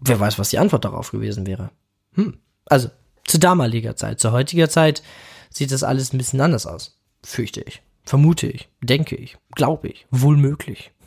Wer 0.00 0.20
weiß, 0.20 0.38
was 0.38 0.50
die 0.50 0.58
Antwort 0.58 0.84
darauf 0.84 1.10
gewesen 1.10 1.46
wäre. 1.46 1.70
Hm. 2.14 2.38
Also, 2.66 2.90
zu 3.24 3.38
damaliger 3.38 3.96
Zeit, 3.96 4.20
zu 4.20 4.32
heutiger 4.32 4.68
Zeit 4.68 5.02
sieht 5.50 5.72
das 5.72 5.82
alles 5.82 6.12
ein 6.12 6.18
bisschen 6.18 6.40
anders 6.40 6.66
aus. 6.66 6.98
Fürchte 7.24 7.62
ich. 7.62 7.82
Vermute 8.04 8.46
ich. 8.46 8.68
Denke 8.80 9.16
ich. 9.16 9.36
Glaube 9.54 9.88
ich. 9.88 10.06
Wohl 10.10 10.36
möglich. 10.36 10.92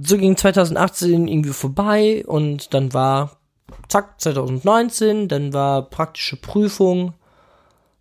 So 0.00 0.18
ging 0.18 0.36
2018 0.36 1.28
irgendwie 1.28 1.52
vorbei 1.52 2.24
und 2.26 2.74
dann 2.74 2.92
war, 2.94 3.38
zack, 3.86 4.20
2019, 4.20 5.28
dann 5.28 5.52
war 5.52 5.88
praktische 5.88 6.34
Prüfung, 6.36 7.14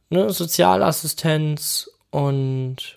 ne, 0.09 0.31
Sozialassistenz 0.31 1.91
und 2.09 2.96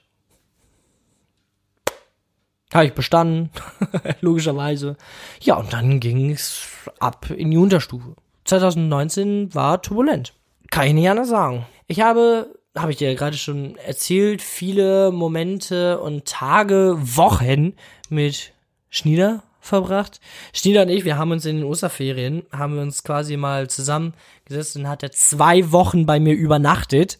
habe 2.72 2.87
ich 2.87 2.92
bestanden, 2.92 3.50
logischerweise. 4.20 4.96
Ja, 5.40 5.56
und 5.56 5.72
dann 5.72 6.00
ging 6.00 6.30
es 6.30 6.68
ab 6.98 7.30
in 7.30 7.50
die 7.50 7.56
Unterstufe. 7.56 8.14
2019 8.44 9.54
war 9.54 9.83
turbulent. 9.83 10.35
Kann 10.70 10.87
ich 10.87 10.94
nicht 10.94 11.11
anders 11.11 11.28
sagen. 11.28 11.66
Ich 11.88 12.00
habe, 12.00 12.54
habe 12.76 12.92
ich 12.92 12.98
dir 12.98 13.11
ja 13.11 13.16
gerade 13.16 13.37
schon 13.37 13.76
erzählt, 13.76 14.40
viele 14.40 15.11
Momente 15.11 16.00
und 16.00 16.24
Tage, 16.26 16.96
Wochen 16.98 17.74
mit 18.09 18.52
Schnieder 18.88 19.42
verbracht. 19.61 20.20
Schnieder 20.52 20.83
und 20.83 20.88
ich, 20.88 21.04
wir 21.04 21.18
haben 21.18 21.33
uns 21.33 21.44
in 21.44 21.56
den 21.56 21.64
Osterferien, 21.64 22.44
haben 22.52 22.76
wir 22.76 22.83
uns 22.83 23.02
quasi 23.02 23.37
mal 23.37 23.68
zusammengesetzt 23.68 24.76
und 24.76 24.88
hat 24.88 25.02
er 25.02 25.12
zwei 25.12 25.70
Wochen 25.72 26.06
bei 26.06 26.20
mir 26.20 26.35
übernachtet. 26.35 27.18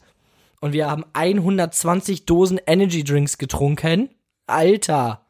Und 0.61 0.73
wir 0.73 0.91
haben 0.91 1.05
120 1.13 2.27
Dosen 2.27 2.61
Energy 2.67 3.03
Drinks 3.03 3.39
getrunken. 3.39 4.11
Alter 4.47 5.23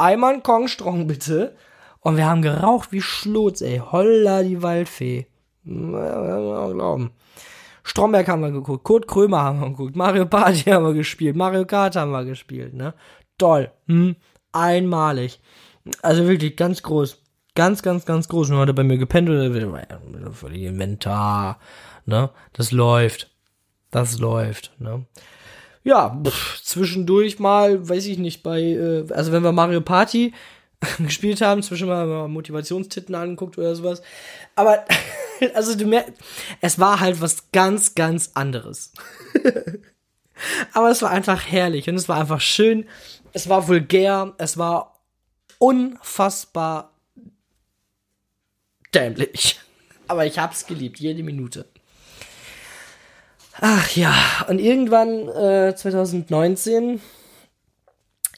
einmal 0.00 0.34
einen 0.34 0.42
Kongstrong 0.42 1.06
bitte. 1.06 1.56
Und 2.00 2.16
wir 2.16 2.26
haben 2.26 2.42
geraucht 2.42 2.92
wie 2.92 3.02
Schlotz, 3.02 3.60
ey. 3.60 3.78
Holla 3.78 4.42
die 4.42 4.62
Waldfee. 4.62 5.26
Glauben. 5.64 7.10
Stromberg 7.82 8.28
haben 8.28 8.42
wir 8.42 8.50
geguckt, 8.50 8.84
Kurt 8.84 9.06
Krömer 9.06 9.42
haben 9.42 9.60
wir 9.60 9.70
geguckt, 9.70 9.96
Mario 9.96 10.26
Party 10.26 10.70
haben 10.70 10.84
wir 10.84 10.94
gespielt, 10.94 11.36
Mario 11.36 11.64
Kart 11.64 11.96
haben 11.96 12.12
wir 12.12 12.24
gespielt, 12.24 12.74
ne? 12.74 12.94
Toll. 13.38 13.70
Hm? 13.86 14.16
Einmalig. 14.52 15.40
Also 16.02 16.26
wirklich 16.26 16.56
ganz 16.56 16.82
groß. 16.82 17.22
Ganz, 17.54 17.82
ganz, 17.82 18.06
ganz 18.06 18.28
groß. 18.28 18.50
Und 18.50 18.58
heute 18.58 18.74
bei 18.74 18.84
mir 18.84 18.98
gepennt 18.98 19.28
oder 19.28 19.50
völlig 20.32 20.62
Inventar. 20.62 21.58
Ne? 22.06 22.30
Das 22.52 22.70
läuft. 22.70 23.30
Das 23.90 24.18
läuft, 24.18 24.72
ne? 24.78 25.06
Ja, 25.82 26.20
pff, 26.24 26.62
zwischendurch 26.62 27.38
mal, 27.38 27.88
weiß 27.88 28.06
ich 28.06 28.18
nicht, 28.18 28.42
bei, 28.42 28.60
äh, 28.60 29.06
also 29.12 29.32
wenn 29.32 29.42
wir 29.42 29.52
Mario 29.52 29.80
Party 29.80 30.34
gespielt 30.98 31.40
haben, 31.40 31.62
zwischendurch 31.62 32.06
mal 32.06 32.28
Motivationstitten 32.28 33.14
angeguckt 33.14 33.58
oder 33.58 33.74
sowas. 33.74 34.02
Aber, 34.56 34.84
also 35.54 35.74
du 35.76 35.86
merkst, 35.86 36.12
es 36.60 36.78
war 36.78 37.00
halt 37.00 37.20
was 37.20 37.50
ganz, 37.52 37.94
ganz 37.94 38.32
anderes. 38.34 38.92
Aber 40.72 40.90
es 40.90 41.02
war 41.02 41.10
einfach 41.10 41.46
herrlich 41.46 41.88
und 41.88 41.96
es 41.96 42.08
war 42.08 42.18
einfach 42.18 42.40
schön. 42.40 42.86
Es 43.32 43.48
war 43.48 43.68
vulgär, 43.68 44.34
es 44.38 44.56
war 44.56 45.00
unfassbar 45.58 46.94
dämlich. 48.94 49.60
Aber 50.08 50.26
ich 50.26 50.38
hab's 50.38 50.66
geliebt, 50.66 50.98
jede 50.98 51.22
Minute. 51.22 51.69
Ach 53.60 53.90
ja, 53.96 54.14
und 54.48 54.58
irgendwann 54.58 55.28
äh, 55.28 55.74
2019 55.74 57.00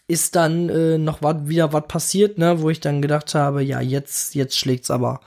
ist 0.08 0.36
dann 0.36 0.68
äh, 0.68 0.98
noch 0.98 1.22
wat, 1.22 1.48
wieder 1.48 1.72
was 1.72 1.86
passiert, 1.86 2.38
ne, 2.38 2.60
wo 2.60 2.70
ich 2.70 2.80
dann 2.80 3.02
gedacht 3.02 3.34
habe, 3.34 3.62
ja, 3.62 3.80
jetzt, 3.80 4.34
jetzt 4.34 4.58
schlägt's 4.58 4.90
aber. 4.90 5.20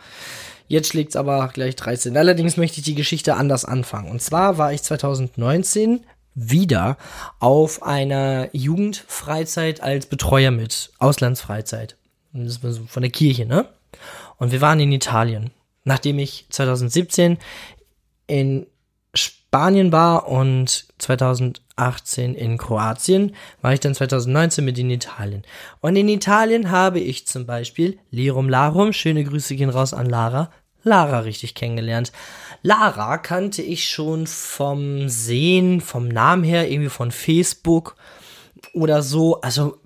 Jetzt 0.68 0.90
schlägt's 0.90 1.16
aber 1.16 1.48
gleich 1.54 1.76
13. 1.76 2.18
Allerdings 2.18 2.58
möchte 2.58 2.80
ich 2.80 2.86
die 2.86 2.96
Geschichte 2.96 3.36
anders 3.36 3.66
anfangen. 3.66 4.10
Und 4.10 4.22
zwar 4.22 4.58
war 4.58 4.74
ich 4.74 4.82
2019 4.82 6.04
wieder 6.34 6.98
auf 7.40 7.84
einer 7.84 8.50
Jugendfreizeit 8.52 9.82
als 9.82 10.08
Betreuer 10.08 10.52
mit. 10.52 10.92
Auslandsfreizeit. 11.00 11.96
Das 12.34 12.64
war 12.64 12.72
so 12.72 12.84
von 12.86 13.04
der 13.04 13.12
Kirche, 13.12 13.46
ne? 13.46 13.68
Und 14.38 14.52
wir 14.52 14.60
waren 14.60 14.80
in 14.80 14.92
Italien. 14.92 15.52
Nachdem 15.84 16.20
ich 16.20 16.48
2017 16.50 17.38
in 18.28 18.66
Spanien 19.56 19.94
war 19.94 20.28
und 20.28 20.86
2018 20.98 22.36
in 22.36 22.58
Kroatien, 22.58 23.34
war 23.62 23.72
ich 23.72 23.80
dann 23.80 23.96
2019 23.96 24.66
mit 24.66 24.78
in 24.78 24.90
Italien. 24.90 25.44
Und 25.80 25.96
in 25.96 26.10
Italien 26.10 26.72
habe 26.72 27.00
ich 27.00 27.26
zum 27.26 27.46
Beispiel 27.46 27.98
Lirum 28.12 28.50
Larum, 28.50 28.92
schöne 28.92 29.24
Grüße 29.24 29.56
gehen 29.56 29.70
raus 29.70 29.94
an 29.94 30.08
Lara, 30.08 30.52
Lara 30.84 31.20
richtig 31.20 31.56
kennengelernt. 31.56 32.12
Lara 32.64 33.18
kannte 33.18 33.62
ich 33.62 33.90
schon 33.90 34.28
vom 34.28 35.08
Sehen, 35.08 35.80
vom 35.80 36.10
Namen 36.10 36.44
her, 36.44 36.70
irgendwie 36.70 36.90
von 36.90 37.12
Facebook 37.12 37.96
oder 38.74 39.02
so. 39.02 39.40
Also 39.40 39.78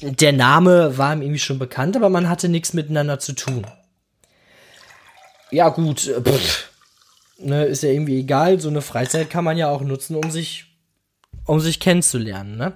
der 0.00 0.32
Name 0.32 0.96
war 0.96 1.12
ihm 1.12 1.20
irgendwie 1.20 1.40
schon 1.40 1.58
bekannt, 1.58 1.94
aber 1.94 2.08
man 2.08 2.26
hatte 2.26 2.48
nichts 2.48 2.72
miteinander 2.72 3.18
zu 3.18 3.34
tun. 3.34 3.66
Ja 5.50 5.68
gut, 5.68 6.08
äh, 6.08 6.22
pff 6.22 6.69
ne, 7.42 7.64
ist 7.64 7.82
ja 7.82 7.90
irgendwie 7.90 8.20
egal. 8.20 8.60
So 8.60 8.68
eine 8.68 8.82
Freizeit 8.82 9.30
kann 9.30 9.44
man 9.44 9.56
ja 9.56 9.68
auch 9.68 9.82
nutzen, 9.82 10.16
um 10.16 10.30
sich, 10.30 10.66
um 11.44 11.60
sich 11.60 11.80
kennenzulernen. 11.80 12.56
Ne? 12.56 12.72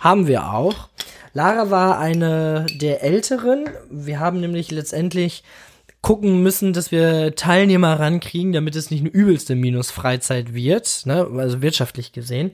Haben 0.00 0.26
wir 0.26 0.52
auch. 0.52 0.88
Lara 1.32 1.70
war 1.70 1.98
eine 1.98 2.66
der 2.80 3.02
Älteren. 3.02 3.64
Wir 3.90 4.18
haben 4.18 4.40
nämlich 4.40 4.70
letztendlich 4.70 5.44
gucken 6.02 6.42
müssen, 6.42 6.72
dass 6.72 6.90
wir 6.90 7.34
Teilnehmer 7.34 8.00
rankriegen, 8.00 8.52
damit 8.52 8.74
es 8.74 8.90
nicht 8.90 9.00
eine 9.00 9.10
übelste 9.10 9.54
Minus-Freizeit 9.54 10.54
wird, 10.54 11.02
ne, 11.04 11.28
also 11.36 11.62
wirtschaftlich 11.62 12.12
gesehen. 12.12 12.52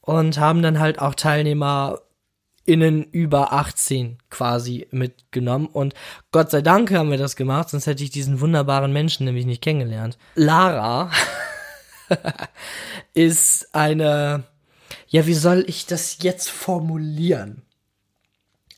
Und 0.00 0.38
haben 0.38 0.62
dann 0.62 0.78
halt 0.78 0.98
auch 1.00 1.14
Teilnehmer 1.14 2.00
innen 2.64 3.04
über 3.04 3.52
18 3.52 4.18
quasi 4.30 4.86
mitgenommen. 4.90 5.66
Und 5.66 5.94
Gott 6.30 6.50
sei 6.50 6.62
Dank 6.62 6.92
haben 6.92 7.10
wir 7.10 7.18
das 7.18 7.36
gemacht, 7.36 7.70
sonst 7.70 7.86
hätte 7.86 8.04
ich 8.04 8.10
diesen 8.10 8.40
wunderbaren 8.40 8.92
Menschen 8.92 9.24
nämlich 9.24 9.46
nicht 9.46 9.62
kennengelernt. 9.62 10.18
Lara 10.34 11.10
ist 13.14 13.74
eine, 13.74 14.44
ja, 15.08 15.26
wie 15.26 15.34
soll 15.34 15.64
ich 15.66 15.86
das 15.86 16.18
jetzt 16.22 16.50
formulieren? 16.50 17.62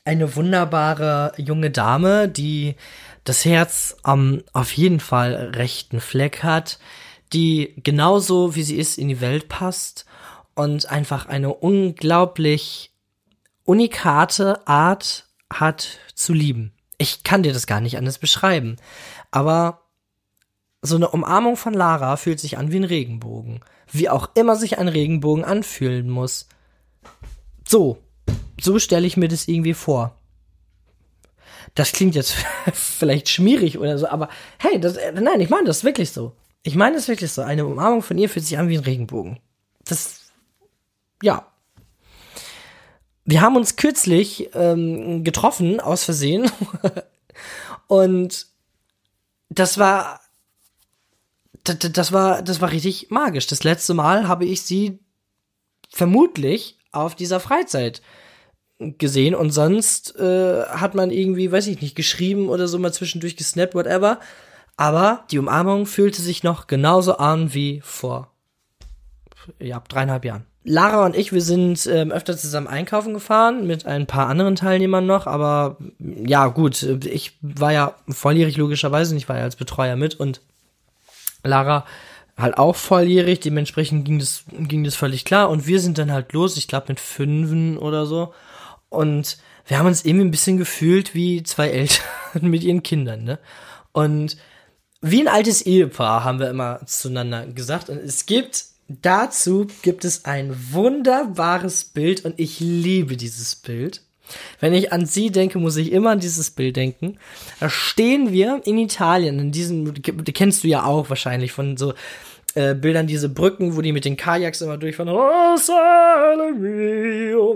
Eine 0.03 0.35
wunderbare 0.35 1.33
junge 1.37 1.71
Dame, 1.71 2.27
die 2.27 2.75
das 3.23 3.43
Herz 3.43 3.97
am 4.03 4.43
auf 4.53 4.71
jeden 4.73 4.99
Fall 4.99 5.51
rechten 5.55 5.99
Fleck 5.99 6.43
hat, 6.43 6.79
die 7.33 7.73
genauso 7.83 8.55
wie 8.55 8.63
sie 8.63 8.77
ist 8.77 8.97
in 8.97 9.07
die 9.07 9.21
Welt 9.21 9.49
passt 9.49 10.05
und 10.53 10.89
einfach 10.89 11.25
eine 11.25 11.53
unglaublich 11.53 12.91
unikate 13.65 14.65
Art 14.67 15.27
hat 15.51 15.99
zu 16.13 16.33
lieben. 16.33 16.71
Ich 16.97 17.23
kann 17.23 17.43
dir 17.43 17.53
das 17.53 17.67
gar 17.67 17.81
nicht 17.81 17.97
anders 17.97 18.19
beschreiben. 18.19 18.77
Aber 19.31 19.81
so 20.81 20.95
eine 20.95 21.09
Umarmung 21.09 21.57
von 21.57 21.73
Lara 21.73 22.15
fühlt 22.15 22.39
sich 22.39 22.57
an 22.57 22.71
wie 22.71 22.77
ein 22.77 22.83
Regenbogen. 22.83 23.61
Wie 23.91 24.09
auch 24.09 24.29
immer 24.35 24.55
sich 24.55 24.77
ein 24.77 24.87
Regenbogen 24.87 25.43
anfühlen 25.43 26.09
muss. 26.09 26.47
So. 27.67 27.97
So 28.59 28.79
stelle 28.79 29.05
ich 29.05 29.17
mir 29.17 29.27
das 29.27 29.47
irgendwie 29.47 29.73
vor. 29.73 30.17
Das 31.73 31.91
klingt 31.91 32.15
jetzt 32.15 32.35
vielleicht 32.73 33.27
schmierig 33.29 33.77
oder 33.77 33.97
so, 33.97 34.07
aber 34.07 34.29
hey, 34.59 34.79
das, 34.79 34.95
äh, 34.95 35.11
nein, 35.11 35.41
ich 35.41 35.49
meine 35.49 35.65
das 35.65 35.83
wirklich 35.83 36.11
so. 36.11 36.33
Ich 36.63 36.75
meine 36.75 36.95
das 36.95 37.07
wirklich 37.07 37.31
so. 37.31 37.41
Eine 37.41 37.65
Umarmung 37.65 38.01
von 38.01 38.17
ihr 38.17 38.29
fühlt 38.29 38.45
sich 38.45 38.57
an 38.57 38.69
wie 38.69 38.77
ein 38.77 38.83
Regenbogen. 38.83 39.39
Das, 39.83 40.21
ja. 41.21 41.45
Wir 43.25 43.41
haben 43.41 43.55
uns 43.55 43.75
kürzlich 43.75 44.49
ähm, 44.53 45.23
getroffen, 45.23 45.79
aus 45.79 46.03
Versehen. 46.03 46.49
Und 47.87 48.47
das 49.49 49.77
war, 49.77 50.21
das, 51.63 52.11
war, 52.11 52.41
das 52.41 52.61
war 52.61 52.71
richtig 52.71 53.09
magisch. 53.09 53.47
Das 53.47 53.63
letzte 53.63 53.93
Mal 53.93 54.27
habe 54.27 54.45
ich 54.45 54.61
sie 54.61 54.99
vermutlich 55.89 56.77
auf 56.91 57.15
dieser 57.15 57.39
Freizeit 57.39 58.01
gesehen 58.77 59.35
und 59.35 59.51
sonst 59.51 60.17
äh, 60.17 60.63
hat 60.65 60.95
man 60.95 61.09
irgendwie, 61.09 61.51
weiß 61.51 61.67
ich 61.67 61.81
nicht, 61.81 61.95
geschrieben 61.95 62.49
oder 62.49 62.67
so 62.67 62.77
mal 62.77 62.93
zwischendurch 62.93 63.37
gesnappt, 63.37 63.73
whatever. 63.73 64.19
Aber 64.77 65.23
die 65.31 65.39
Umarmung 65.39 65.85
fühlte 65.85 66.21
sich 66.21 66.43
noch 66.43 66.67
genauso 66.67 67.17
an 67.17 67.53
wie 67.53 67.81
vor 67.81 68.33
ja, 69.59 69.79
dreieinhalb 69.79 70.25
Jahren. 70.25 70.45
Lara 70.67 71.05
und 71.05 71.15
ich, 71.15 71.31
wir 71.31 71.41
sind 71.41 71.85
ähm, 71.85 72.11
öfter 72.11 72.35
zusammen 72.35 72.67
einkaufen 72.67 73.13
gefahren 73.13 73.67
mit 73.67 73.85
ein 73.85 74.07
paar 74.07 74.27
anderen 74.27 74.55
Teilnehmern 74.55 75.05
noch, 75.05 75.27
aber 75.27 75.77
ja, 75.99 76.47
gut, 76.47 76.81
ich 76.81 77.37
war 77.41 77.71
ja 77.71 77.95
volljährig 78.09 78.57
logischerweise 78.57 79.13
und 79.13 79.17
ich 79.17 79.29
war 79.29 79.37
ja 79.37 79.43
als 79.43 79.55
Betreuer 79.55 79.95
mit 79.95 80.15
und 80.15 80.41
Lara 81.43 81.85
halt 82.35 82.57
auch 82.57 82.75
volljährig, 82.75 83.39
dementsprechend 83.41 84.05
ging 84.05 84.17
das, 84.17 84.43
ging 84.57 84.83
das 84.83 84.95
völlig 84.95 85.23
klar 85.23 85.51
und 85.51 85.67
wir 85.67 85.79
sind 85.79 85.99
dann 85.99 86.11
halt 86.11 86.33
los, 86.33 86.57
ich 86.57 86.67
glaube 86.67 86.87
mit 86.89 86.99
fünfen 86.99 87.77
oder 87.77 88.07
so 88.07 88.33
und 88.89 89.37
wir 89.67 89.77
haben 89.77 89.87
uns 89.87 90.03
irgendwie 90.03 90.25
ein 90.25 90.31
bisschen 90.31 90.57
gefühlt 90.57 91.13
wie 91.13 91.43
zwei 91.43 91.69
Eltern 91.69 92.01
mit 92.41 92.63
ihren 92.63 92.81
Kindern, 92.81 93.23
ne? 93.23 93.39
Und 93.91 94.35
wie 95.01 95.21
ein 95.21 95.27
altes 95.27 95.61
Ehepaar 95.61 96.23
haben 96.23 96.39
wir 96.39 96.49
immer 96.49 96.83
zueinander 96.87 97.45
gesagt 97.45 97.89
und 97.89 97.97
es 97.97 98.25
gibt 98.25 98.74
Dazu 98.87 99.67
gibt 99.81 100.05
es 100.05 100.25
ein 100.25 100.55
wunderbares 100.71 101.85
Bild 101.85 102.23
und 102.23 102.39
ich 102.39 102.59
liebe 102.59 103.17
dieses 103.17 103.55
Bild. 103.55 104.01
Wenn 104.59 104.73
ich 104.73 104.91
an 104.91 105.05
sie 105.05 105.31
denke, 105.31 105.59
muss 105.59 105.75
ich 105.75 105.91
immer 105.91 106.11
an 106.11 106.19
dieses 106.19 106.51
Bild 106.51 106.75
denken. 106.75 107.17
Da 107.59 107.69
stehen 107.69 108.31
wir 108.31 108.61
in 108.65 108.77
Italien, 108.77 109.39
in 109.39 109.51
diesem, 109.51 109.93
die 109.93 110.33
kennst 110.33 110.63
du 110.63 110.67
ja 110.67 110.83
auch 110.83 111.09
wahrscheinlich 111.09 111.51
von 111.51 111.77
so 111.77 111.93
äh, 112.55 112.73
Bildern, 112.73 113.05
diese 113.05 113.27
Brücken, 113.29 113.75
wo 113.75 113.81
die 113.81 113.91
mit 113.91 114.05
den 114.05 114.15
Kajaks 114.15 114.61
immer 114.61 114.77
durchfahren. 114.77 115.09
Oh, 115.13 115.57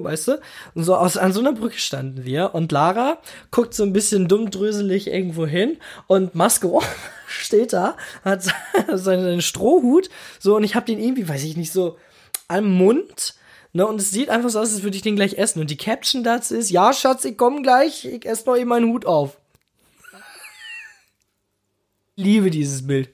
weißt 0.03 0.27
du? 0.27 0.39
Und 0.75 0.83
so 0.83 0.95
aus, 0.95 1.15
an 1.15 1.31
so 1.31 1.39
einer 1.39 1.53
Brücke 1.53 1.79
standen 1.79 2.25
wir 2.25 2.53
und 2.53 2.71
Lara 2.73 3.17
guckt 3.49 3.73
so 3.73 3.83
ein 3.83 3.93
bisschen 3.93 4.27
dummdröselig 4.27 5.07
irgendwo 5.07 5.45
hin 5.45 5.77
und 6.07 6.35
Masco 6.35 6.83
steht 7.27 7.71
da, 7.71 7.95
hat 8.25 8.43
seinen 8.93 9.41
Strohhut, 9.41 10.09
so, 10.37 10.57
und 10.57 10.65
ich 10.65 10.75
hab 10.75 10.85
den 10.85 10.99
irgendwie, 10.99 11.29
weiß 11.29 11.45
ich 11.45 11.55
nicht, 11.55 11.71
so 11.71 11.97
am 12.49 12.69
Mund, 12.69 13.35
ne, 13.71 13.87
und 13.87 14.01
es 14.01 14.11
sieht 14.11 14.29
einfach 14.29 14.49
so 14.49 14.59
aus, 14.59 14.73
als 14.73 14.83
würde 14.83 14.97
ich 14.97 15.03
den 15.03 15.15
gleich 15.15 15.35
essen. 15.35 15.61
Und 15.61 15.69
die 15.69 15.77
Caption 15.77 16.23
dazu 16.23 16.55
ist, 16.55 16.71
ja, 16.71 16.91
Schatz, 16.91 17.23
ich 17.23 17.37
komm 17.37 17.63
gleich, 17.63 18.03
ich 18.05 18.25
esse 18.25 18.45
noch 18.47 18.57
eben 18.57 18.69
meinen 18.69 18.91
Hut 18.91 19.05
auf. 19.05 19.37
Liebe 22.15 22.49
dieses 22.49 22.85
Bild. 22.85 23.11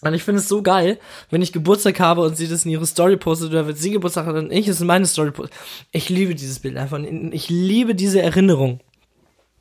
Und 0.00 0.14
ich 0.14 0.22
finde 0.22 0.40
es 0.40 0.48
so 0.48 0.62
geil, 0.62 0.98
wenn 1.30 1.42
ich 1.42 1.52
Geburtstag 1.52 1.98
habe 2.00 2.22
und 2.22 2.36
sie 2.36 2.48
das 2.48 2.64
in 2.64 2.70
ihre 2.70 2.86
Story 2.86 3.16
postet 3.16 3.50
oder 3.50 3.66
wenn 3.66 3.74
sie 3.74 3.90
Geburtstag 3.90 4.26
hat 4.26 4.36
und 4.36 4.52
ich 4.52 4.68
es 4.68 4.80
in 4.80 4.86
meine 4.86 5.06
Story 5.06 5.32
poste. 5.32 5.54
Ich 5.90 6.08
liebe 6.08 6.34
dieses 6.34 6.60
Bild 6.60 6.76
einfach. 6.76 7.00
Ich 7.32 7.48
liebe 7.48 7.94
diese 7.94 8.22
Erinnerung 8.22 8.80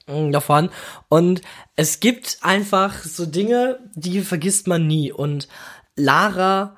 davon. 0.08 0.69
Und 1.10 1.41
es 1.76 2.00
gibt 2.00 2.38
einfach 2.41 3.04
so 3.04 3.26
Dinge, 3.26 3.80
die 3.95 4.21
vergisst 4.21 4.67
man 4.67 4.88
nie. 4.88 5.12
Und 5.12 5.47
Lara, 5.95 6.78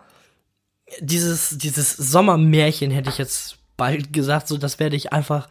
dieses, 0.99 1.57
dieses 1.57 1.95
Sommermärchen 1.95 2.91
hätte 2.91 3.09
ich 3.09 3.17
jetzt 3.17 3.57
bald 3.77 4.13
gesagt, 4.13 4.47
so 4.47 4.57
das 4.57 4.79
werde 4.79 4.95
ich 4.95 5.13
einfach 5.13 5.47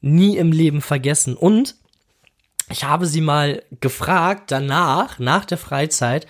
nie 0.00 0.36
im 0.36 0.52
Leben 0.52 0.80
vergessen. 0.80 1.36
Und 1.36 1.76
ich 2.68 2.84
habe 2.84 3.06
sie 3.06 3.20
mal 3.20 3.62
gefragt, 3.80 4.50
danach, 4.50 5.18
nach 5.18 5.44
der 5.44 5.58
Freizeit, 5.58 6.26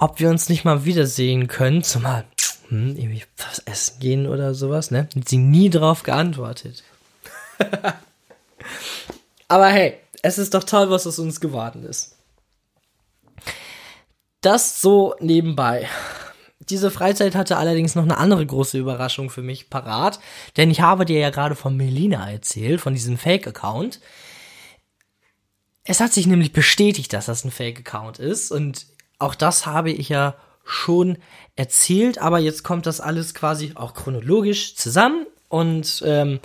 ob 0.00 0.18
wir 0.18 0.30
uns 0.30 0.48
nicht 0.48 0.64
mal 0.64 0.84
wiedersehen 0.84 1.46
können, 1.46 1.84
zumal 1.84 2.24
hm, 2.68 2.96
irgendwie 2.96 3.22
was 3.36 3.60
essen 3.60 4.00
gehen 4.00 4.26
oder 4.26 4.54
sowas, 4.54 4.90
ne? 4.90 5.08
Hat 5.14 5.28
sie 5.28 5.36
nie 5.36 5.68
drauf 5.70 6.02
geantwortet. 6.02 6.82
Aber 9.48 9.68
hey, 9.68 9.98
es 10.22 10.38
ist 10.38 10.54
doch 10.54 10.64
toll, 10.64 10.90
was 10.90 11.06
aus 11.06 11.18
uns 11.18 11.40
geworden 11.40 11.84
ist. 11.84 12.16
Das 14.40 14.80
so 14.80 15.14
nebenbei. 15.20 15.86
Diese 16.60 16.90
Freizeit 16.90 17.34
hatte 17.34 17.58
allerdings 17.58 17.94
noch 17.94 18.04
eine 18.04 18.16
andere 18.16 18.46
große 18.46 18.78
Überraschung 18.78 19.28
für 19.28 19.42
mich 19.42 19.68
parat, 19.68 20.18
denn 20.56 20.70
ich 20.70 20.80
habe 20.80 21.04
dir 21.04 21.18
ja 21.18 21.30
gerade 21.30 21.54
von 21.54 21.76
Melina 21.76 22.30
erzählt, 22.30 22.80
von 22.80 22.94
diesem 22.94 23.18
Fake-Account. 23.18 24.00
Es 25.84 26.00
hat 26.00 26.14
sich 26.14 26.26
nämlich 26.26 26.52
bestätigt, 26.52 27.12
dass 27.12 27.26
das 27.26 27.44
ein 27.44 27.50
Fake-Account 27.50 28.18
ist 28.18 28.50
und 28.50 28.86
auch 29.20 29.34
das 29.34 29.66
habe 29.66 29.90
ich 29.90 30.08
ja 30.08 30.34
schon 30.64 31.18
erzählt, 31.56 32.18
aber 32.18 32.38
jetzt 32.38 32.62
kommt 32.64 32.86
das 32.86 33.00
alles 33.00 33.34
quasi 33.34 33.72
auch 33.74 33.94
chronologisch 33.94 34.76
zusammen 34.76 35.26
und 35.48 36.02
ähm, 36.06 36.40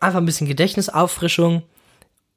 einfach 0.00 0.18
ein 0.18 0.26
bisschen 0.26 0.46
Gedächtnisauffrischung. 0.46 1.62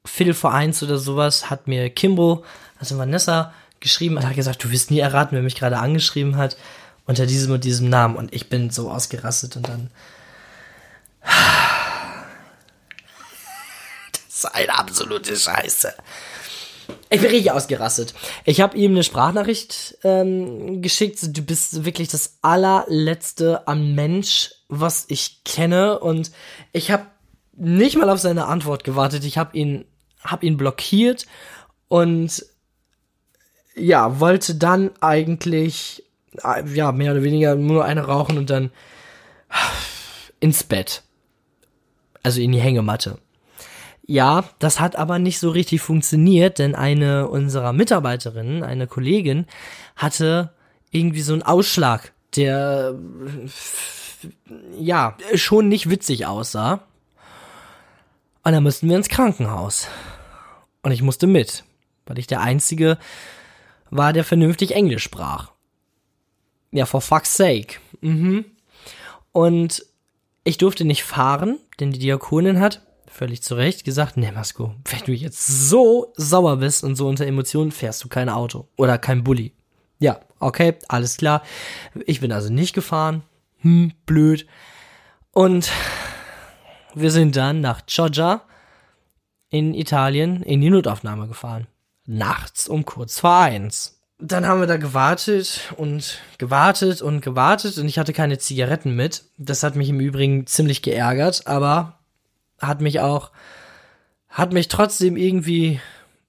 Viertel 0.04 0.34
vor 0.34 0.54
eins 0.54 0.82
oder 0.82 0.98
sowas 0.98 1.50
hat 1.50 1.66
mir 1.66 1.90
Kimbo, 1.90 2.44
also 2.78 2.96
Vanessa, 2.96 3.52
geschrieben 3.80 4.16
und 4.16 4.26
hat 4.26 4.36
gesagt, 4.36 4.62
du 4.64 4.70
wirst 4.70 4.90
nie 4.90 5.00
erraten, 5.00 5.34
wer 5.34 5.42
mich 5.42 5.56
gerade 5.56 5.78
angeschrieben 5.78 6.36
hat, 6.36 6.56
unter 7.04 7.26
diesem 7.26 7.52
und 7.52 7.64
diesem 7.64 7.88
Namen. 7.88 8.16
Und 8.16 8.32
ich 8.32 8.48
bin 8.48 8.70
so 8.70 8.90
ausgerastet 8.90 9.56
und 9.56 9.68
dann. 9.68 9.90
Das 14.12 14.44
ist 14.44 14.54
eine 14.54 14.78
absolute 14.78 15.34
Scheiße. 15.34 15.94
Ich 17.08 17.20
bin 17.20 17.30
richtig 17.30 17.52
ausgerastet. 17.52 18.14
Ich 18.44 18.60
habe 18.60 18.76
ihm 18.76 18.92
eine 18.92 19.04
Sprachnachricht 19.04 19.98
ähm, 20.02 20.82
geschickt. 20.82 21.18
Du 21.36 21.42
bist 21.42 21.84
wirklich 21.84 22.08
das 22.08 22.38
allerletzte 22.42 23.66
am 23.68 23.94
Mensch, 23.94 24.50
was 24.68 25.04
ich 25.08 25.44
kenne. 25.44 26.00
Und 26.00 26.32
ich 26.72 26.90
habe 26.90 27.06
nicht 27.54 27.96
mal 27.96 28.10
auf 28.10 28.18
seine 28.18 28.46
Antwort 28.46 28.84
gewartet. 28.84 29.24
Ich 29.24 29.38
habe 29.38 29.56
ihn 29.56 29.84
habe 30.30 30.46
ihn 30.46 30.56
blockiert 30.56 31.26
und 31.88 32.44
ja, 33.74 34.20
wollte 34.20 34.54
dann 34.54 34.90
eigentlich, 35.00 36.02
ja, 36.42 36.92
mehr 36.92 37.12
oder 37.12 37.22
weniger 37.22 37.54
nur 37.54 37.84
eine 37.84 38.06
rauchen 38.06 38.38
und 38.38 38.50
dann 38.50 38.70
ins 40.40 40.64
Bett. 40.64 41.02
Also 42.22 42.40
in 42.40 42.52
die 42.52 42.60
Hängematte. 42.60 43.18
Ja, 44.06 44.44
das 44.60 44.78
hat 44.78 44.96
aber 44.96 45.18
nicht 45.18 45.40
so 45.40 45.50
richtig 45.50 45.80
funktioniert, 45.80 46.60
denn 46.60 46.74
eine 46.76 47.28
unserer 47.28 47.72
Mitarbeiterinnen, 47.72 48.62
eine 48.62 48.86
Kollegin, 48.86 49.46
hatte 49.96 50.52
irgendwie 50.92 51.22
so 51.22 51.32
einen 51.32 51.42
Ausschlag, 51.42 52.12
der 52.36 52.94
ja 54.78 55.16
schon 55.34 55.68
nicht 55.68 55.90
witzig 55.90 56.26
aussah. 56.26 56.84
Und 58.44 58.52
dann 58.52 58.62
mussten 58.62 58.88
wir 58.88 58.96
ins 58.96 59.08
Krankenhaus. 59.08 59.88
Und 60.82 60.92
ich 60.92 61.02
musste 61.02 61.26
mit, 61.26 61.64
weil 62.06 62.18
ich 62.18 62.28
der 62.28 62.40
Einzige 62.40 62.98
war, 63.90 64.12
der 64.12 64.22
vernünftig 64.22 64.72
Englisch 64.72 65.02
sprach. 65.02 65.50
Ja, 66.70 66.86
for 66.86 67.00
fuck's 67.00 67.36
sake. 67.36 67.78
Mhm. 68.00 68.44
Und 69.32 69.84
ich 70.44 70.58
durfte 70.58 70.84
nicht 70.84 71.02
fahren, 71.02 71.58
denn 71.80 71.90
die 71.90 71.98
Diakonin 71.98 72.60
hat 72.60 72.85
völlig 73.16 73.42
zu 73.42 73.54
Recht 73.54 73.84
gesagt, 73.84 74.16
ne 74.16 74.30
Masko, 74.30 74.74
wenn 74.84 75.00
du 75.00 75.12
jetzt 75.12 75.46
so 75.46 76.12
sauer 76.16 76.58
bist 76.58 76.84
und 76.84 76.96
so 76.96 77.08
unter 77.08 77.26
Emotionen, 77.26 77.72
fährst 77.72 78.04
du 78.04 78.08
kein 78.08 78.28
Auto 78.28 78.68
oder 78.76 78.98
kein 78.98 79.24
Bulli. 79.24 79.54
Ja, 79.98 80.20
okay, 80.38 80.74
alles 80.88 81.16
klar. 81.16 81.42
Ich 82.04 82.20
bin 82.20 82.30
also 82.30 82.52
nicht 82.52 82.74
gefahren. 82.74 83.22
Hm, 83.60 83.92
blöd. 84.04 84.46
Und 85.32 85.70
wir 86.94 87.10
sind 87.10 87.36
dann 87.36 87.60
nach 87.60 87.86
Chioggia 87.86 88.42
in 89.48 89.72
Italien 89.74 90.42
in 90.42 90.60
die 90.60 90.70
Notaufnahme 90.70 91.26
gefahren. 91.26 91.66
Nachts 92.04 92.68
um 92.68 92.84
kurz 92.84 93.20
vor 93.20 93.36
eins. 93.36 93.98
dann 94.18 94.46
haben 94.46 94.60
wir 94.60 94.66
da 94.66 94.76
gewartet 94.78 95.74
und 95.76 96.20
gewartet 96.38 97.02
und 97.02 97.20
gewartet 97.20 97.76
und 97.78 97.86
ich 97.86 97.98
hatte 97.98 98.12
keine 98.12 98.38
Zigaretten 98.38 98.94
mit. 98.94 99.24
Das 99.36 99.62
hat 99.62 99.76
mich 99.76 99.88
im 99.88 100.00
Übrigen 100.00 100.46
ziemlich 100.46 100.82
geärgert, 100.82 101.46
aber 101.46 101.95
hat 102.58 102.80
mich 102.80 103.00
auch, 103.00 103.30
hat 104.28 104.52
mich 104.52 104.68
trotzdem 104.68 105.16
irgendwie, 105.16 105.80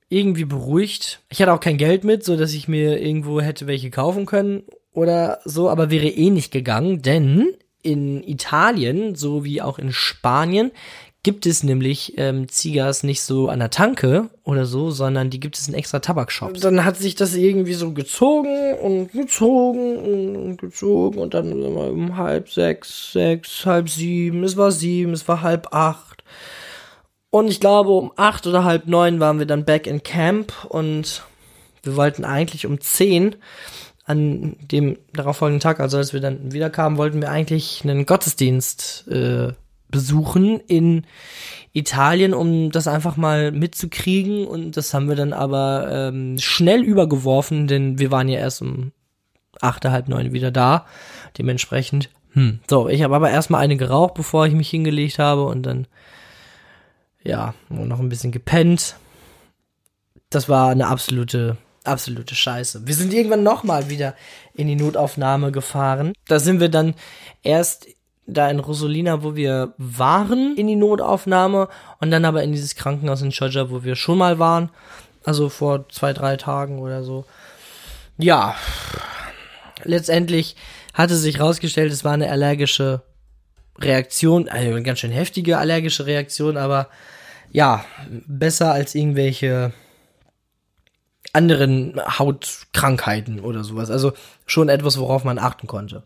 irgendwie 0.10 0.46
beruhigt. 0.46 1.20
Ich 1.30 1.42
hatte 1.42 1.54
auch 1.54 1.60
kein 1.60 1.78
Geld 1.78 2.04
mit, 2.04 2.24
so 2.24 2.38
dass 2.38 2.54
ich 2.54 2.68
mir 2.68 3.02
irgendwo 3.02 3.42
hätte 3.42 3.68
welche 3.68 3.92
kaufen 3.92 4.26
können 4.26 4.64
oder 4.94 5.40
so, 5.46 5.70
aber 5.70 5.92
wäre 5.92 6.08
eh 6.08 6.30
nicht 6.30 6.52
gegangen, 6.52 7.02
denn 7.02 7.54
in 7.84 8.24
Italien, 8.24 9.16
so 9.16 9.44
wie 9.44 9.62
auch 9.62 9.80
in 9.80 9.94
Spanien, 9.94 10.72
gibt 11.28 11.46
es 11.46 11.62
nämlich 11.62 12.14
ähm, 12.18 12.48
Zigas 12.48 13.04
nicht 13.04 13.22
so 13.22 13.50
an 13.50 13.60
der 13.60 13.70
Tanke 13.70 14.30
oder 14.46 14.66
so, 14.66 14.92
sondern 14.92 15.30
die 15.30 15.42
gibt 15.42 15.58
es 15.58 15.68
in 15.68 15.74
extra 15.74 16.00
Tabakshops. 16.00 16.62
Dann 16.62 16.86
hat 16.86 16.96
sich 16.96 17.16
das 17.16 17.36
irgendwie 17.36 17.74
so 17.74 17.92
gezogen 17.92 18.76
und 18.82 19.12
gezogen 19.12 19.98
und 19.98 20.58
gezogen 20.58 21.20
und 21.20 21.34
dann 21.34 21.52
immer 21.52 21.90
um 21.90 22.16
halb 22.16 22.50
sechs, 22.50 23.12
sechs, 23.12 23.66
halb 23.66 23.90
sieben, 23.90 24.46
es 24.46 24.56
war 24.56 24.72
sieben, 24.72 25.12
es 25.12 25.28
war 25.28 25.42
halb 25.42 25.74
acht. 25.74 26.07
Und 27.30 27.48
ich 27.50 27.60
glaube, 27.60 27.92
um 27.92 28.12
acht 28.16 28.48
oder 28.48 28.64
halb 28.64 28.88
neun 28.88 29.20
waren 29.20 29.40
wir 29.40 29.46
dann 29.46 29.66
back 29.66 29.86
in 29.86 30.04
Camp 30.04 30.54
und 30.70 31.24
wir 31.84 31.96
wollten 31.96 32.26
eigentlich 32.26 32.66
um 32.66 32.80
zehn 32.80 33.36
an 34.06 34.56
dem 34.62 34.98
darauffolgenden 35.14 35.60
Tag, 35.60 35.82
also 35.82 35.98
als 35.98 36.14
wir 36.14 36.22
dann 36.22 36.54
wiederkamen, 36.54 36.98
wollten 36.98 37.22
wir 37.22 37.30
eigentlich 37.30 37.82
einen 37.84 38.06
Gottesdienst 38.06 39.06
äh, 39.10 39.52
besuchen 39.90 40.62
in 40.62 41.06
Italien, 41.74 42.34
um 42.34 42.72
das 42.72 42.88
einfach 42.88 43.18
mal 43.18 43.52
mitzukriegen. 43.52 44.48
Und 44.48 44.78
das 44.78 44.94
haben 44.94 45.10
wir 45.10 45.16
dann 45.16 45.34
aber 45.34 45.90
ähm, 45.92 46.38
schnell 46.40 46.84
übergeworfen, 46.84 47.68
denn 47.68 48.00
wir 48.00 48.12
waren 48.12 48.30
ja 48.30 48.40
erst 48.40 48.62
um 48.62 48.92
acht, 49.62 49.86
halb 49.86 50.08
neun 50.08 50.34
wieder 50.34 50.52
da. 50.52 50.86
Dementsprechend, 51.38 52.10
hm. 52.32 52.60
So, 52.70 52.88
ich 52.88 53.04
habe 53.04 53.16
aber 53.16 53.30
erstmal 53.30 53.62
eine 53.62 53.78
geraucht, 53.78 54.14
bevor 54.14 54.46
ich 54.48 54.54
mich 54.54 54.70
hingelegt 54.70 55.20
habe 55.20 55.46
und 55.46 55.64
dann, 55.64 55.88
ja, 57.24 57.54
noch 57.70 58.00
ein 58.00 58.10
bisschen 58.10 58.32
gepennt. 58.32 58.96
Das 60.30 60.50
war 60.50 60.70
eine 60.70 60.88
absolute, 60.88 61.58
absolute 61.84 62.36
Scheiße. 62.36 62.88
Wir 62.88 62.96
sind 62.96 63.14
irgendwann 63.14 63.44
nochmal 63.44 63.90
wieder 63.90 64.16
in 64.54 64.68
die 64.68 64.76
Notaufnahme 64.76 65.52
gefahren. 65.52 66.14
Da 66.28 66.40
sind 66.40 66.60
wir 66.60 66.70
dann 66.70 66.96
erst 67.44 67.88
da 68.28 68.50
in 68.50 68.60
Rosolina, 68.60 69.24
wo 69.24 69.36
wir 69.36 69.74
waren, 69.78 70.56
in 70.58 70.68
die 70.68 70.76
Notaufnahme 70.76 71.70
und 72.00 72.12
dann 72.12 72.26
aber 72.26 72.44
in 72.44 72.52
dieses 72.52 72.76
Krankenhaus 72.76 73.22
in 73.22 73.30
Georgia, 73.30 73.70
wo 73.70 73.84
wir 73.84 73.96
schon 73.96 74.18
mal 74.18 74.38
waren. 74.38 74.70
Also 75.24 75.50
vor 75.50 75.88
zwei, 75.90 76.14
drei 76.14 76.36
Tagen 76.36 76.80
oder 76.80 77.04
so. 77.04 77.26
Ja, 78.18 78.56
letztendlich 79.84 80.56
hatte 80.94 81.16
sich 81.16 81.38
herausgestellt, 81.38 81.92
es 81.92 82.04
war 82.04 82.14
eine 82.14 82.30
allergische 82.30 83.02
Reaktion, 83.80 84.50
also 84.50 84.70
eine 84.72 84.84
ganz 84.84 85.00
schön 85.00 85.12
heftige 85.12 85.58
allergische 85.58 86.06
Reaktion, 86.06 86.58
aber 86.58 86.90
ja, 87.52 87.86
besser 88.28 88.72
als 88.72 88.96
irgendwelche 88.96 89.74
anderen 91.34 92.00
Hautkrankheiten 92.20 93.40
oder 93.40 93.64
sowas. 93.64 93.90
Also 93.92 94.14
schon 94.46 94.70
etwas, 94.70 94.98
worauf 94.98 95.24
man 95.24 95.40
achten 95.40 95.68
konnte. 95.68 96.04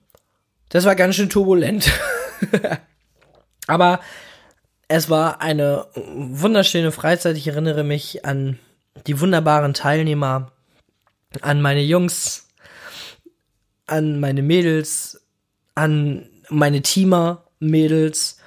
Das 0.70 0.86
war 0.86 0.96
ganz 0.96 1.16
schön 1.16 1.30
turbulent. 1.30 1.92
Aber 3.68 4.00
es 4.88 5.10
war 5.10 5.42
eine 5.42 5.88
wunderschöne 5.96 6.92
Freizeit. 6.92 7.38
Ich 7.38 7.48
erinnere 7.48 7.84
mich 7.84 8.26
an 8.26 8.60
die 9.08 9.20
wunderbaren 9.20 9.74
Teilnehmer, 9.74 10.52
an 11.42 11.62
meine 11.62 11.82
Jungs, 11.82 12.48
an 13.86 14.20
meine 14.20 14.42
Mädels, 14.42 15.22
an 15.76 16.30
meine 16.50 16.82
Teamer, 16.82 17.46
Mädels 17.62 18.38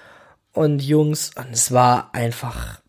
und 0.52 0.82
Jungs. 0.82 1.30
Und 1.36 1.50
es 1.52 1.72
war 1.72 2.10
einfach, 2.12 2.80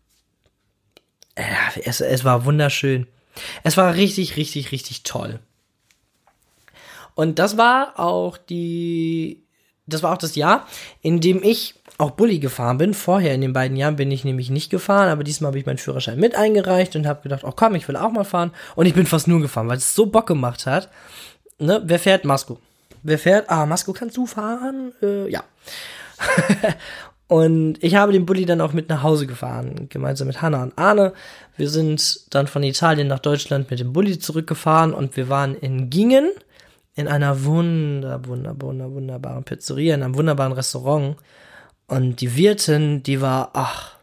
ja, 1.38 1.82
es, 1.84 2.00
es 2.00 2.24
war 2.24 2.44
wunderschön. 2.44 3.06
Es 3.62 3.76
war 3.76 3.94
richtig, 3.94 4.36
richtig, 4.36 4.72
richtig 4.72 5.02
toll. 5.02 5.40
Und 7.14 7.38
das 7.38 7.56
war 7.56 7.98
auch 7.98 8.36
die, 8.36 9.42
das 9.86 10.02
war 10.02 10.12
auch 10.12 10.18
das 10.18 10.36
Jahr, 10.36 10.66
in 11.00 11.20
dem 11.20 11.42
ich 11.42 11.74
auch 11.98 12.10
Bulli 12.10 12.38
gefahren 12.38 12.78
bin. 12.78 12.92
Vorher 12.92 13.34
in 13.34 13.40
den 13.40 13.54
beiden 13.54 13.76
Jahren 13.76 13.96
bin 13.96 14.10
ich 14.10 14.24
nämlich 14.24 14.50
nicht 14.50 14.68
gefahren, 14.70 15.08
aber 15.08 15.24
diesmal 15.24 15.48
habe 15.48 15.58
ich 15.58 15.66
meinen 15.66 15.78
Führerschein 15.78 16.18
mit 16.18 16.34
eingereicht 16.34 16.94
und 16.94 17.06
habe 17.06 17.22
gedacht, 17.22 17.44
oh 17.44 17.52
komm, 17.54 17.74
ich 17.74 17.88
will 17.88 17.96
auch 17.96 18.10
mal 18.10 18.24
fahren. 18.24 18.52
Und 18.74 18.86
ich 18.86 18.94
bin 18.94 19.06
fast 19.06 19.28
nur 19.28 19.40
gefahren, 19.40 19.68
weil 19.68 19.78
es 19.78 19.94
so 19.94 20.06
Bock 20.06 20.26
gemacht 20.26 20.66
hat. 20.66 20.90
Ne? 21.58 21.80
Wer 21.84 21.98
fährt? 21.98 22.24
Masco. 22.24 22.58
Wer 23.02 23.18
fährt? 23.18 23.48
Ah, 23.48 23.64
Masco, 23.64 23.92
kannst 23.92 24.16
du 24.16 24.26
fahren? 24.26 24.92
Äh, 25.02 25.30
ja. 25.30 25.44
und 27.28 27.82
ich 27.82 27.94
habe 27.94 28.12
den 28.12 28.26
Bulli 28.26 28.46
dann 28.46 28.60
auch 28.60 28.72
mit 28.72 28.88
nach 28.88 29.02
Hause 29.02 29.26
gefahren, 29.26 29.88
gemeinsam 29.88 30.26
mit 30.26 30.42
Hanna 30.42 30.62
und 30.62 30.78
Arne. 30.78 31.12
Wir 31.56 31.68
sind 31.68 32.34
dann 32.34 32.46
von 32.46 32.62
Italien 32.62 33.08
nach 33.08 33.18
Deutschland 33.20 33.70
mit 33.70 33.80
dem 33.80 33.92
Bulli 33.92 34.18
zurückgefahren 34.18 34.92
und 34.92 35.16
wir 35.16 35.28
waren 35.28 35.54
in 35.54 35.90
Gingen 35.90 36.30
in 36.96 37.08
einer 37.08 37.44
wunder, 37.44 38.26
wunder, 38.26 38.60
wunder, 38.60 38.90
wunderbaren 38.90 39.44
Pizzeria, 39.44 39.94
in 39.94 40.02
einem 40.02 40.16
wunderbaren 40.16 40.54
Restaurant. 40.54 41.16
Und 41.86 42.20
die 42.22 42.34
Wirtin, 42.34 43.02
die 43.02 43.20
war, 43.20 43.50
ach, 43.52 43.96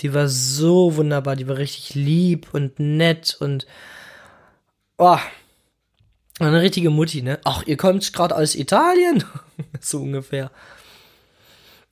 die 0.00 0.12
war 0.12 0.28
so 0.28 0.96
wunderbar, 0.96 1.36
die 1.36 1.46
war 1.46 1.56
richtig 1.56 1.94
lieb 1.94 2.48
und 2.52 2.80
nett 2.80 3.36
und, 3.40 3.66
oh, 4.98 5.18
eine 6.40 6.60
richtige 6.60 6.90
Mutti, 6.90 7.22
ne? 7.22 7.38
Ach, 7.44 7.62
ihr 7.66 7.76
kommt 7.76 8.12
gerade 8.12 8.36
aus 8.36 8.56
Italien? 8.56 9.24
so 9.80 10.02
ungefähr. 10.02 10.50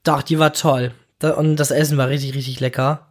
Doch, 0.07 0.23
die 0.23 0.39
war 0.39 0.53
toll. 0.53 0.93
Und 1.21 1.57
das 1.57 1.69
Essen 1.69 1.97
war 1.97 2.07
richtig, 2.07 2.33
richtig 2.33 2.61
lecker. 2.61 3.07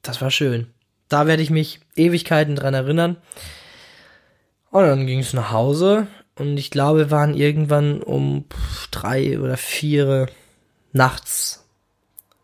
Das 0.00 0.22
war 0.22 0.30
schön. 0.30 0.72
Da 1.10 1.26
werde 1.26 1.42
ich 1.42 1.50
mich 1.50 1.80
Ewigkeiten 1.96 2.56
dran 2.56 2.72
erinnern. 2.72 3.18
Und 4.70 4.84
dann 4.84 5.06
ging 5.06 5.18
es 5.18 5.34
nach 5.34 5.52
Hause 5.52 6.06
und 6.36 6.56
ich 6.56 6.70
glaube, 6.70 7.00
wir 7.00 7.10
waren 7.10 7.34
irgendwann 7.34 8.02
um 8.02 8.46
drei 8.90 9.38
oder 9.38 9.58
vier 9.58 10.28
nachts 10.92 11.66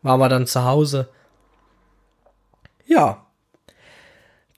waren 0.03 0.21
wir 0.21 0.29
dann 0.29 0.47
zu 0.47 0.65
Hause. 0.65 1.09
Ja. 2.85 3.27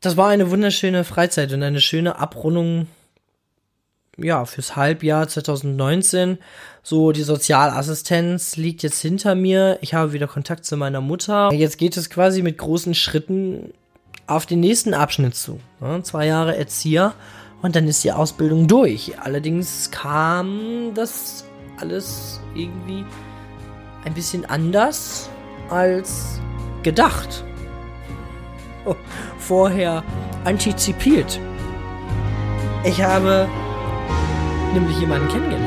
Das 0.01 0.17
war 0.17 0.29
eine 0.31 0.51
wunderschöne 0.51 1.05
Freizeit 1.05 1.53
und 1.53 1.63
eine 1.63 1.81
schöne 1.81 2.19
Abrundung 2.19 2.89
ja, 4.19 4.45
fürs 4.45 4.77
Halbjahr 4.77 5.29
2019. 5.29 6.39
So, 6.83 7.13
die 7.13 7.23
Sozialassistenz 7.23 8.57
liegt 8.57 8.83
jetzt 8.83 9.01
hinter 9.01 9.35
mir. 9.35 9.79
Ich 9.81 9.95
habe 9.95 10.13
wieder 10.13 10.27
Kontakt 10.27 10.65
zu 10.65 10.77
meiner 10.77 11.01
Mutter. 11.01 11.53
Jetzt 11.53 11.79
geht 11.79 11.97
es 11.97 12.11
quasi 12.11 12.43
mit 12.43 12.59
großen 12.59 12.95
Schritten 12.95 13.73
auf 14.27 14.47
den 14.47 14.61
nächsten 14.61 14.95
Abschnitt 14.95 15.35
zu. 15.35 15.61
Ja, 15.81 16.03
zwei 16.03 16.27
Jahre 16.27 16.57
Erzieher 16.57 17.15
und 17.63 17.77
dann 17.77 17.87
ist 17.87 18.05
die 18.05 18.13
Ausbildung 18.13 18.67
durch. 18.67 19.19
Allerdings 19.21 19.91
kam 19.91 20.93
das 20.95 21.45
alles 21.79 22.41
irgendwie 22.55 23.05
ein 24.05 24.15
bisschen 24.15 24.45
anders 24.45 25.29
als 25.69 26.41
gedacht. 26.83 27.45
Vorher 29.39 30.05
antizipiert. 30.45 31.41
Ich 32.85 33.03
habe 33.03 33.49
nämlich 34.77 35.01
jemanden 35.01 35.29
kennengelernt. 35.29 35.66